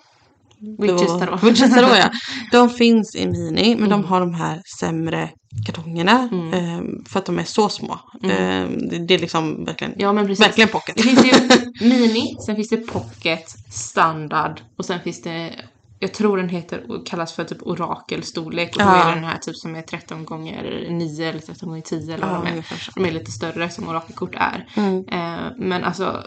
Witches 0.78 1.18
Tarot. 1.18 1.42
Witches 1.44 1.74
Tarot 1.74 1.96
ja. 1.98 2.10
De 2.52 2.70
finns 2.70 3.14
i 3.16 3.26
Mini 3.26 3.76
men 3.76 3.88
de 3.90 3.94
Mm. 3.98 4.04
har 4.10 4.20
de 4.20 4.34
här 4.34 4.62
sämre 4.80 5.30
kartongerna. 5.66 6.28
Mm. 6.32 6.52
Eh, 6.54 6.82
för 7.08 7.18
att 7.18 7.26
de 7.26 7.38
är 7.38 7.44
så 7.44 7.68
små. 7.68 7.98
Mm. 8.22 8.30
Eh, 8.36 8.78
det, 8.90 8.98
det 8.98 9.14
är 9.14 9.18
liksom 9.18 9.64
verkligen, 9.64 9.94
Ja 9.96 10.12
men 10.12 10.26
precis. 10.26 10.46
verkligen 10.46 10.68
pocket. 10.70 10.96
Det 10.96 11.02
finns 11.02 11.24
ju 11.24 11.32
mini, 11.88 12.36
sen 12.46 12.56
finns 12.56 12.68
det 12.68 12.76
pocket, 12.76 13.44
standard 13.70 14.60
och 14.78 14.84
sen 14.84 15.00
finns 15.00 15.22
det 15.22 15.50
jag 16.00 16.14
tror 16.14 16.36
den 16.36 16.48
heter, 16.48 16.82
kallas 17.06 17.32
för 17.32 17.44
typ 17.44 17.62
orakelstorlek 17.62 18.76
och 18.76 18.82
då 18.82 18.88
Ja. 18.88 19.10
är 19.10 19.14
den 19.14 19.24
här 19.24 19.38
typ 19.38 19.56
som 19.56 19.74
är 19.76 19.82
13 19.82 20.24
gånger 20.24 20.86
9 20.90 21.28
eller 21.28 21.40
13 21.40 21.68
gånger 21.68 21.82
10 21.82 22.14
eller 22.14 22.26
vad 22.26 22.36
Ja, 22.36 22.40
de 22.44 22.58
är. 22.58 22.64
De 22.94 23.04
är 23.04 23.10
lite 23.10 23.32
större 23.32 23.70
som 23.70 23.88
orakelkort 23.88 24.34
är. 24.34 24.68
Mm. 24.76 25.08
Eh, 25.08 25.52
men 25.56 25.84
alltså 25.84 26.22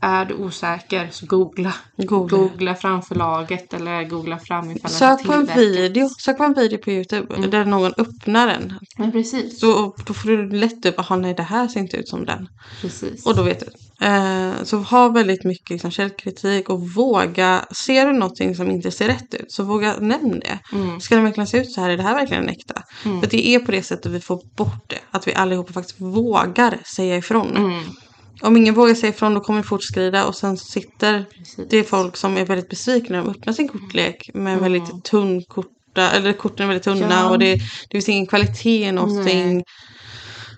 är 0.00 0.24
du 0.24 0.34
osäker 0.34 1.08
så 1.12 1.26
googla. 1.26 1.74
Googla. 1.96 2.38
Googla 2.38 2.74
fram 2.74 3.02
förlaget 3.02 3.74
eller 3.74 4.04
googla 4.04 4.38
fram 4.38 4.70
ifall 4.70 4.90
Sök 4.90 5.24
på 5.24 5.32
en 5.32 5.46
video, 5.46 6.08
sök 6.08 6.38
på 6.38 6.44
en 6.44 6.54
video 6.54 6.78
på 6.78 6.90
Youtube 6.90 7.34
Mm. 7.36 7.50
där 7.50 7.64
någon 7.64 7.92
öppnar 7.98 8.46
den. 8.46 8.74
Men 8.98 9.12
precis. 9.12 9.60
Så, 9.60 9.94
då 10.06 10.14
får 10.14 10.28
du 10.28 10.50
lätt 10.50 10.86
upp, 10.86 10.94
jaha 10.96 11.16
nej 11.16 11.34
det 11.34 11.42
här 11.42 11.68
ser 11.68 11.80
inte 11.80 11.96
ut 11.96 12.08
som 12.08 12.24
den. 12.24 12.48
precis. 12.80 13.26
Och 13.26 13.36
då 13.36 13.42
vet 13.42 13.60
du. 13.60 13.66
Eh, 14.06 14.52
så 14.62 14.76
ha 14.76 15.08
väldigt 15.08 15.44
mycket 15.44 15.70
liksom, 15.70 15.90
källkritik 15.90 16.70
och 16.70 16.90
våga, 16.90 17.64
ser 17.86 18.06
du 18.06 18.12
någonting 18.12 18.56
som 18.56 18.70
inte 18.70 18.90
ser 18.90 19.06
rätt 19.08 19.34
ut 19.34 19.52
så 19.52 19.62
våga 19.62 19.96
nämn 20.00 20.40
det. 20.40 20.58
Mm. 20.72 21.00
Ska 21.00 21.14
den 21.14 21.24
verkligen 21.24 21.46
se 21.46 21.58
ut 21.58 21.72
så 21.72 21.80
här? 21.80 21.90
Är 21.90 21.96
det 21.96 22.02
här 22.02 22.14
verkligen 22.14 22.42
en 22.42 22.48
äkta? 22.48 22.82
Mm. 23.04 23.20
För 23.20 23.30
det 23.30 23.48
är 23.48 23.58
på 23.58 23.72
det 23.72 23.82
sättet 23.82 24.12
vi 24.12 24.20
får 24.20 24.40
bort 24.56 24.84
det. 24.86 24.98
Att 25.10 25.28
vi 25.28 25.34
allihopa 25.34 25.72
faktiskt 25.72 26.00
vågar 26.00 26.78
säga 26.94 27.16
ifrån. 27.16 27.56
Mm. 27.56 27.80
Om 28.40 28.56
ingen 28.56 28.74
vågar 28.74 28.94
säga 28.94 29.10
ifrån 29.10 29.34
då 29.34 29.40
kommer 29.40 29.60
det 29.62 29.66
fortskrida 29.68 30.26
och 30.26 30.34
sen 30.34 30.56
sitter 30.56 31.24
Precis. 31.38 31.66
det 31.70 31.76
är 31.76 31.82
folk 31.82 32.16
som 32.16 32.36
är 32.36 32.44
väldigt 32.44 32.68
besvikna 32.68 33.16
när 33.16 33.24
de 33.24 33.30
öppnar 33.30 33.52
sin 33.52 33.68
kortlek 33.68 34.30
med 34.34 34.52
Mm. 34.52 34.62
väldigt 34.62 35.04
tunn 35.04 35.42
korta, 35.48 36.10
eller 36.10 36.32
korten 36.32 36.64
är 36.64 36.68
väldigt 36.68 36.84
tunna 36.84 37.06
Ja. 37.10 37.30
och 37.30 37.38
det, 37.38 37.54
det 37.54 37.60
finns 37.92 38.08
ingen 38.08 38.26
kvalitet 38.26 38.88
i 38.88 38.92
någonting. 38.92 39.54
Nej. 39.54 39.64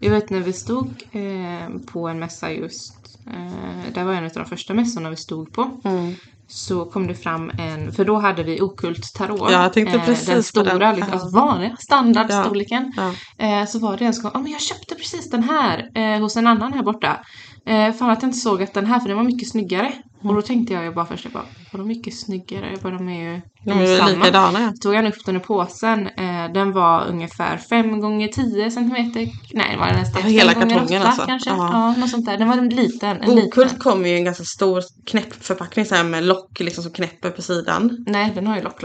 Jag 0.00 0.10
vet 0.10 0.30
när 0.30 0.40
vi 0.40 0.52
stod 0.52 0.86
eh, 1.12 1.68
på 1.92 2.08
en 2.08 2.18
mässa 2.18 2.52
just, 2.52 2.94
eh, 3.26 3.92
det 3.94 4.04
var 4.04 4.12
en 4.12 4.24
av 4.24 4.30
de 4.34 4.44
första 4.44 4.74
mässorna 4.74 5.10
vi 5.10 5.16
stod 5.16 5.52
på. 5.52 5.80
Mm. 5.84 6.14
Så 6.48 6.84
kom 6.84 7.06
det 7.06 7.14
fram 7.14 7.50
en, 7.58 7.92
för 7.92 8.04
då 8.04 8.16
hade 8.18 8.42
vi 8.42 8.60
okult 8.60 9.14
tarot. 9.14 9.50
Ja, 9.52 9.62
jag 9.62 9.72
tänkte 9.72 9.98
precis 9.98 10.26
Den 10.26 10.42
stora, 10.42 10.78
den. 10.78 10.94
liksom, 10.96 11.12
Ja. 11.12 11.20
alltså 11.20 11.36
vanliga 11.38 11.76
standardstorleken. 11.76 12.92
Ja. 12.96 13.14
Eh, 13.46 13.66
så 13.66 13.78
var 13.78 13.96
det 13.96 14.04
en 14.04 14.14
som 14.14 14.22
kom, 14.22 14.30
ja 14.34 14.40
men 14.42 14.52
jag 14.52 14.60
köpte 14.60 14.94
precis 14.94 15.30
den 15.30 15.42
här 15.42 15.90
eh, 15.94 16.20
hos 16.20 16.36
en 16.36 16.46
annan 16.46 16.72
här 16.72 16.82
borta. 16.82 17.20
Eh, 17.66 17.92
fan 17.92 18.10
att 18.10 18.22
jag 18.22 18.28
inte 18.28 18.38
såg 18.40 18.62
att 18.62 18.74
den 18.74 18.86
här, 18.86 19.00
för 19.00 19.08
den 19.08 19.16
var 19.16 19.24
mycket 19.24 19.48
snyggare. 19.48 19.92
Och 20.24 20.34
då 20.34 20.42
tänkte 20.42 20.74
jag 20.74 20.84
ju 20.84 20.92
bara 20.92 21.06
först, 21.06 21.24
jag 21.24 21.32
bara, 21.32 21.44
vadå 21.72 21.84
mycket 21.84 22.14
snyggare? 22.18 22.70
Jag 22.70 22.80
bara, 22.80 22.92
de 22.94 23.08
är 23.08 23.32
ju 23.34 23.40
De 23.64 23.70
är 23.78 23.90
ju 23.90 23.96
samma. 23.98 24.08
likadana. 24.10 24.60
ja. 24.60 24.72
Tog 24.82 24.94
han 24.94 25.06
upp 25.06 25.24
den 25.26 25.36
i 25.36 25.40
påsen. 25.40 26.06
Eh, 26.06 26.52
den 26.54 26.72
var 26.72 27.06
ungefär 27.06 27.56
5 27.56 28.00
gånger 28.00 28.28
10 28.28 28.70
centimeter. 28.70 29.28
Nej, 29.54 29.66
det 29.72 29.76
var 29.78 29.86
den 29.86 29.96
nästan 29.96 30.22
Ja, 30.22 30.28
hela 30.28 30.52
5 30.52 30.60
gånger 30.60 30.74
kartongen 30.78 31.02
8 31.02 31.08
alltså. 31.08 31.26
kanske. 31.26 31.50
Ja. 31.50 31.70
Ja. 31.72 32.00
något 32.00 32.10
sånt 32.10 32.26
där. 32.26 32.38
Den 32.38 32.48
var 32.48 32.56
en 32.58 32.68
liten. 32.68 33.16
En. 33.22 33.30
Okult 33.30 33.78
kommer 33.78 34.08
ju 34.08 34.14
en 34.16 34.24
ganska 34.24 34.44
stor 34.44 34.82
knäppförpackning 35.06 35.84
så 35.86 35.94
här 35.94 36.04
med 36.04 36.24
lock 36.24 36.60
liksom 36.60 36.84
som 36.84 36.92
knäpper 36.92 37.30
på 37.30 37.42
sidan. 37.42 38.04
Nej, 38.06 38.32
den 38.34 38.46
har 38.46 38.56
ju 38.56 38.62
lock, 38.62 38.82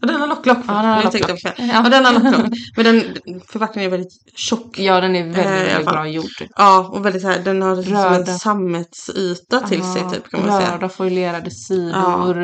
Och 0.00 0.06
den 0.06 0.20
har 0.20 0.26
lock, 0.26 0.46
lock. 0.46 0.58
Ja, 0.68 0.72
den 0.74 0.84
har 0.84 1.02
Jag 1.02 1.28
lock. 1.30 1.40
Ja. 1.44 1.52
Ja, 1.56 1.88
den 1.88 2.04
har. 2.04 2.12
Men 2.76 2.84
den 2.84 3.02
förpackningen 3.48 3.86
är 3.92 3.96
väldigt 3.96 4.12
tjock. 4.36 4.78
Ja, 4.78 5.00
den 5.00 5.16
är 5.16 5.24
väldigt, 5.24 5.86
Eh, 5.86 5.92
bra 5.92 6.08
gjord. 6.08 6.24
Ja, 6.56 6.88
och 6.92 7.06
väldigt 7.06 7.22
så 7.22 7.28
här, 7.28 7.38
den 7.44 7.62
har 7.62 7.76
liksom 7.76 7.96
som 7.96 8.06
en 8.12 8.18
Röda. 8.18 8.32
sammetsyta 8.32 9.60
till 9.60 9.82
sig 9.82 10.02
Ja, 10.02 10.10
typ 10.10 10.30
kan 10.30 10.46
man 10.46 10.60
säga. 10.60 10.74
Röda 10.76 10.88
foilerade 10.88 11.50
sidor. 11.50 12.42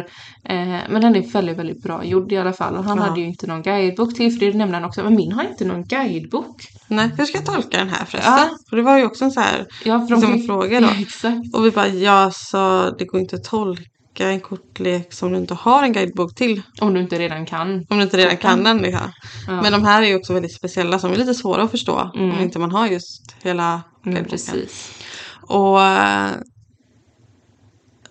Eh, 0.49 0.55
men 0.91 1.01
den 1.01 1.17
är 1.17 1.33
väldigt, 1.33 1.59
väldigt 1.59 1.83
bra 1.83 2.05
gjord 2.05 2.33
i 2.33 2.37
alla 2.37 2.53
fall. 2.53 2.75
Och 2.77 2.85
han 2.85 2.99
Ja. 2.99 3.05
hade 3.05 3.21
ju 3.21 3.27
inte 3.27 3.47
någon 3.47 3.63
guidebok 3.63 4.15
till, 4.15 4.33
för 4.39 4.47
det 4.47 4.53
nämnde 4.59 4.77
han 4.77 4.85
också. 4.85 5.03
Men 5.05 5.17
min 5.17 5.33
har 5.33 5.45
inte 5.45 5.65
någon 5.65 5.85
guidebok. 5.85 6.63
Nej, 6.89 7.11
hur 7.19 7.25
ska 7.25 7.39
jag 7.39 7.47
tolka 7.47 7.79
den 7.79 7.89
här 7.89 8.05
förresten? 8.05 8.33
Ja. 8.33 8.49
För 8.71 8.77
det 8.77 8.83
var 8.83 8.99
ju 8.99 9.05
också 9.05 9.25
en 9.25 9.31
så 9.31 9.41
här, 9.41 9.67
Ja, 9.85 10.07
för 10.07 10.17
som 10.17 10.33
en 10.33 10.43
fråga 10.43 10.81
då. 10.81 10.87
Ja, 10.87 10.93
exakt. 11.01 11.55
Och 11.55 11.67
vi 11.67 11.71
bara, 11.71 11.89
ja 11.89 12.31
så 12.35 12.91
det 12.99 13.05
går 13.05 13.21
inte 13.21 13.37
att 13.37 13.45
tolka 13.45 13.83
en 14.25 14.41
kortlek 14.41 15.13
som 15.13 15.33
du 15.33 15.39
inte 15.39 15.55
har 15.55 15.83
en 15.83 15.93
guidebok 15.93 16.35
till. 16.35 16.63
Om 16.81 16.95
du 16.95 17.01
inte 17.01 17.19
redan 17.19 17.47
kan. 17.47 17.87
Om 17.89 17.97
du 17.97 18.03
inte 18.03 18.17
redan 18.17 18.37
kan 18.37 18.65
den 18.65 18.79
liksom. 18.79 19.13
Ja. 19.47 19.63
Men 19.63 19.73
de 19.73 19.85
här 19.85 20.03
är 20.03 20.07
ju 20.07 20.17
också 20.17 20.33
väldigt 20.33 20.55
speciella 20.55 20.99
som 20.99 21.13
är 21.13 21.17
lite 21.17 21.35
svåra 21.35 21.63
att 21.63 21.71
förstå. 21.71 22.11
Mm. 22.15 22.31
Om 22.31 22.41
inte 22.41 22.59
man 22.59 22.71
har 22.71 22.87
just 22.87 23.37
hela 23.43 23.83
Mm, 24.07 24.25
precis. 24.25 25.05
Och 25.49 25.83
eh, 25.83 26.31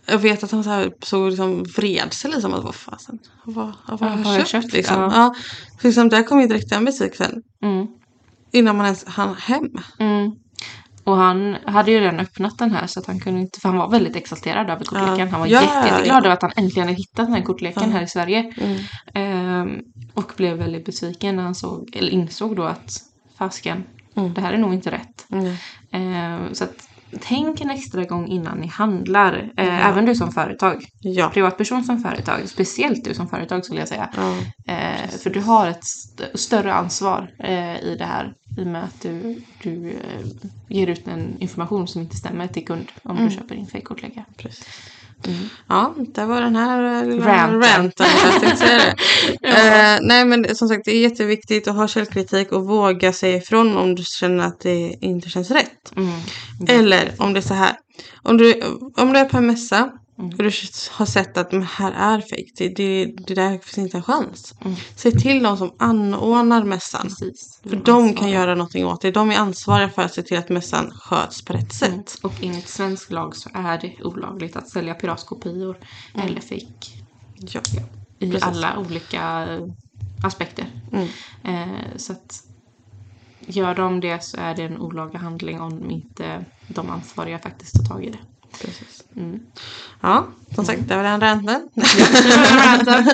jag 0.06 0.18
vet 0.18 0.44
att 0.44 0.52
han 0.52 0.64
så 0.64 0.70
här 0.70 0.92
såg 1.02 1.30
liksom 1.30 1.64
vred 1.64 2.14
sig 2.14 2.32
liksom. 2.32 2.54
Att, 2.54 2.64
vad 2.64 2.76
fasen, 2.76 3.20
vad, 3.44 3.74
vad 3.88 4.00
har 4.00 4.10
jag 4.10 4.18
har 4.18 4.34
jag 4.34 4.48
köpt? 4.48 4.64
köpt? 4.64 4.74
liksom. 4.74 5.02
Ja. 5.02 5.12
Ja. 5.14 5.36
Så 5.82 5.88
liksom, 5.88 6.10
där 6.10 6.24
kom 6.24 6.42
ju 6.42 6.48
direkt 6.48 6.70
den 6.70 6.86
besvikelsen. 6.86 7.42
Mm. 7.64 7.88
Innan 8.52 8.78
man 8.78 8.86
ens 8.86 9.06
hann 9.06 9.36
hem. 9.36 9.70
Mm. 10.00 10.32
Och 11.06 11.16
han 11.16 11.58
hade 11.66 11.92
ju 11.92 12.00
redan 12.00 12.20
öppnat 12.20 12.58
den 12.58 12.72
här 12.72 12.88
så 12.88 13.00
att 13.00 13.06
han 13.06 13.20
kunde 13.20 13.42
inte, 13.42 13.60
för 13.60 13.70
han 13.70 13.78
var 13.78 13.90
väldigt 13.90 14.16
exalterad 14.16 14.70
över 14.70 14.86
kortleken. 14.86 15.18
Ja. 15.20 15.28
Han 15.32 15.40
var 15.40 15.48
Ja, 15.48 15.62
jätte, 15.62 15.74
ja, 15.74 15.86
jätteglad 15.88 16.26
över 16.26 16.34
att 16.36 16.42
han 16.42 16.52
äntligen 16.56 16.88
hade 16.88 16.98
hittat 16.98 17.26
den 17.26 17.34
här 17.34 17.42
kortleken 17.42 17.84
Ja. 17.84 17.90
här 17.90 18.02
i 18.04 18.08
Sverige. 18.08 18.54
Mm. 18.58 18.78
Ehm, 19.14 19.80
och 20.14 20.32
blev 20.38 20.58
väldigt 20.58 20.86
besviken 20.86 21.36
när 21.36 21.44
han 21.44 21.56
såg, 21.56 21.96
eller 21.96 22.10
insåg 22.10 22.56
då 22.56 22.64
att 22.64 22.90
fasken, 23.38 23.84
Mm. 24.18 24.34
det 24.34 24.42
här 24.42 24.54
är 24.54 24.58
nog 24.58 24.74
inte 24.74 24.92
rätt. 24.92 25.26
Mm. 25.32 25.56
Ehm, 25.92 26.54
så 26.54 26.64
att 26.64 26.90
tänk 27.22 27.62
en 27.62 27.70
extra 27.70 28.04
gång 28.04 28.28
innan 28.28 28.58
ni 28.58 28.68
handlar. 28.68 29.52
Eh, 29.58 29.88
Även 29.88 30.06
du 30.06 30.16
som 30.16 30.32
företag. 30.32 30.86
Ja. 31.00 31.30
Privatperson 31.34 31.84
som 31.84 32.00
företag. 32.00 32.50
Speciellt 32.50 33.06
du 33.06 33.14
som 33.14 33.28
företag 33.30 33.66
skulle 33.66 33.80
jag 33.80 33.88
säga. 33.90 34.10
Ja. 34.18 34.38
Eh, 34.74 35.10
för 35.24 35.30
du 35.30 35.42
har 35.42 35.68
ett 35.68 35.84
st- 35.84 36.38
större 36.38 36.74
ansvar 36.74 37.32
eh, 37.40 37.76
i 37.80 37.96
det 38.00 38.06
här. 38.06 38.34
I 38.58 38.64
och 38.64 38.68
med 38.68 38.84
att 38.84 39.02
du, 39.02 39.42
du 39.64 39.90
eh, 39.90 40.26
ger 40.70 40.88
ut 40.88 41.08
en 41.08 41.38
information 41.40 41.88
som 41.88 42.02
inte 42.02 42.16
stämmer 42.18 42.48
till 42.48 42.66
kund 42.66 42.92
om 43.04 43.18
Mm. 43.18 43.30
du 43.30 43.36
köper 43.36 43.56
in 43.56 43.68
fejkkortlägga. 43.68 44.26
Precis. 44.38 44.68
Mm. 45.28 45.50
Ja, 45.68 45.96
det 45.98 46.26
var 46.26 46.42
den 46.42 46.56
här 46.56 47.04
eh, 47.04 47.10
lilla 47.10 47.48
Ranten. 47.48 48.08
det. 48.60 48.96
eh, 49.50 50.00
nej, 50.02 50.26
men 50.26 50.56
som 50.56 50.68
sagt, 50.68 50.86
det 50.86 50.92
är 50.92 51.02
jätteviktigt 51.02 51.68
att 51.68 51.76
ha 51.76 51.88
källkritik 51.88 52.52
och 52.52 52.66
våga 52.66 53.14
säga 53.14 53.38
ifrån 53.38 53.78
om 53.78 53.96
du 53.96 54.04
känner 54.06 54.44
att 54.44 54.60
det 54.60 54.98
inte 55.02 55.30
känns 55.30 55.52
rätt. 55.52 55.94
Mm. 55.98 56.20
Eller 56.68 57.12
om 57.18 57.34
det 57.34 57.40
är 57.40 57.42
så 57.42 57.54
här. 57.54 57.76
Om 58.24 58.38
du, 58.38 58.62
om 58.98 59.14
du 59.14 59.20
är 59.20 59.26
på 59.26 59.38
en 59.38 59.48
mässa 59.48 59.92
Mm. 60.20 60.32
och 60.32 60.38
du 60.38 60.52
har 60.92 61.06
sett 61.06 61.38
att 61.38 61.52
det 61.52 61.62
här 61.62 61.92
är 61.92 62.22
fejk. 62.22 62.54
Det, 62.58 62.70
det, 62.70 63.06
det 63.06 63.34
där 63.34 63.58
finns 63.58 63.78
inte 63.78 63.98
en 63.98 64.04
chans. 64.04 64.56
Mm. 64.62 64.76
Säg 64.96 65.12
till 65.12 65.44
de 65.44 65.58
som 65.58 65.74
anordnar 65.80 66.64
mässan. 66.64 67.02
Precis. 67.02 67.60
För 67.64 67.76
de 67.76 68.14
kan 68.14 68.30
göra 68.30 68.56
någonting 68.56 68.86
åt 68.86 69.02
det. 69.02 69.12
De 69.12 69.32
är 69.32 69.38
ansvariga 69.38 69.90
för 69.90 70.02
att 70.02 70.14
se 70.14 70.22
till 70.22 70.38
att 70.38 70.50
mässan 70.50 70.92
sköts 70.92 71.42
på 71.46 71.54
rätt 71.54 71.74
sätt. 71.74 71.92
Mm. 71.92 72.06
Och 72.24 72.34
enligt 72.42 72.68
svensk 72.68 73.12
lag 73.12 73.36
så 73.36 73.50
är 73.54 73.78
det 73.78 74.04
olagligt 74.04 74.56
att 74.56 74.70
sälja 74.70 74.94
piratkopior 74.94 75.78
eller 76.14 76.42
fejk 76.42 77.02
Ja. 77.38 77.62
i 78.20 78.32
Precis. 78.32 78.44
alla 78.44 78.78
olika 78.80 79.48
aspekter. 80.24 80.66
Mm. 80.92 81.08
Eh, 81.44 81.98
så 81.98 82.12
att 82.14 82.44
gör 83.40 83.76
de 83.76 84.00
det 84.00 84.24
så 84.24 84.38
är 84.38 84.56
det 84.56 84.64
en 84.64 84.78
olaga 84.78 85.20
handling 85.20 85.62
om 85.62 85.92
inte 85.92 86.46
de 86.68 86.90
ansvariga 86.90 87.40
faktiskt 87.40 87.76
tar 87.76 87.84
tag 87.84 88.06
i 88.06 88.10
det. 88.10 88.20
Precis. 88.62 88.95
Mm. 89.18 89.40
Ja, 90.02 90.28
som 90.56 90.66
sagt, 90.66 90.80
det 90.88 90.96
var 90.96 91.04
den 91.04 91.22
ranten. 91.22 91.70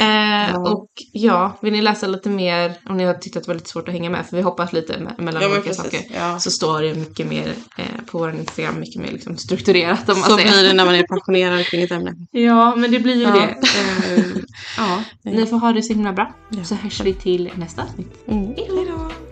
eh, 0.00 0.62
och 0.62 0.88
ja, 1.12 1.58
vill 1.62 1.72
ni 1.72 1.82
läsa 1.82 2.06
lite 2.06 2.28
mer 2.30 2.74
om 2.88 2.96
ni 2.96 3.04
har 3.04 3.14
tyckt 3.14 3.36
att 3.36 3.42
det 3.44 3.48
var 3.48 3.54
lite 3.54 3.70
svårt 3.70 3.88
att 3.88 3.94
hänga 3.94 4.10
med 4.10 4.26
för 4.26 4.36
vi 4.36 4.42
hoppas 4.42 4.72
lite 4.72 4.92
me- 4.92 5.20
mellan 5.22 5.42
Ja, 5.42 5.48
olika 5.48 5.62
precis. 5.62 5.82
saker. 5.84 6.00
Ja. 6.14 6.38
Så 6.38 6.50
står 6.50 6.82
det 6.82 6.94
mycket 6.94 7.26
mer 7.26 7.52
eh, 7.78 7.84
på 8.06 8.18
vår 8.18 8.34
Instagram, 8.34 8.80
mycket 8.80 9.02
mer 9.02 9.10
liksom 9.12 9.36
strukturerat 9.36 10.08
om 10.08 10.20
man 10.20 10.30
Så 10.30 10.36
säger. 10.36 10.52
blir 10.52 10.62
det 10.64 10.72
när 10.72 10.84
man 10.84 10.94
är 10.94 11.02
passionerad 11.06 11.64
kring 11.66 11.82
ett 11.82 11.90
ämne. 11.90 12.14
Ja, 12.30 12.76
men 12.76 12.90
det 12.90 13.00
blir 13.00 13.14
ju 13.16 13.22
Ja. 13.22 13.32
det. 13.32 13.56
Eh, 14.16 14.24
ja, 14.76 15.02
ni 15.22 15.46
får 15.46 15.58
ha 15.58 15.72
det 15.72 15.82
så 15.82 15.92
himla 15.92 16.12
bra. 16.12 16.34
Ja. 16.48 16.64
Så 16.64 16.74
hörs 16.74 17.00
vi 17.00 17.14
till 17.14 17.50
nästa 17.54 17.82
avsnitt. 17.82 18.14
Mm. 18.28 18.46
Hej 18.56 18.86
då! 18.88 19.27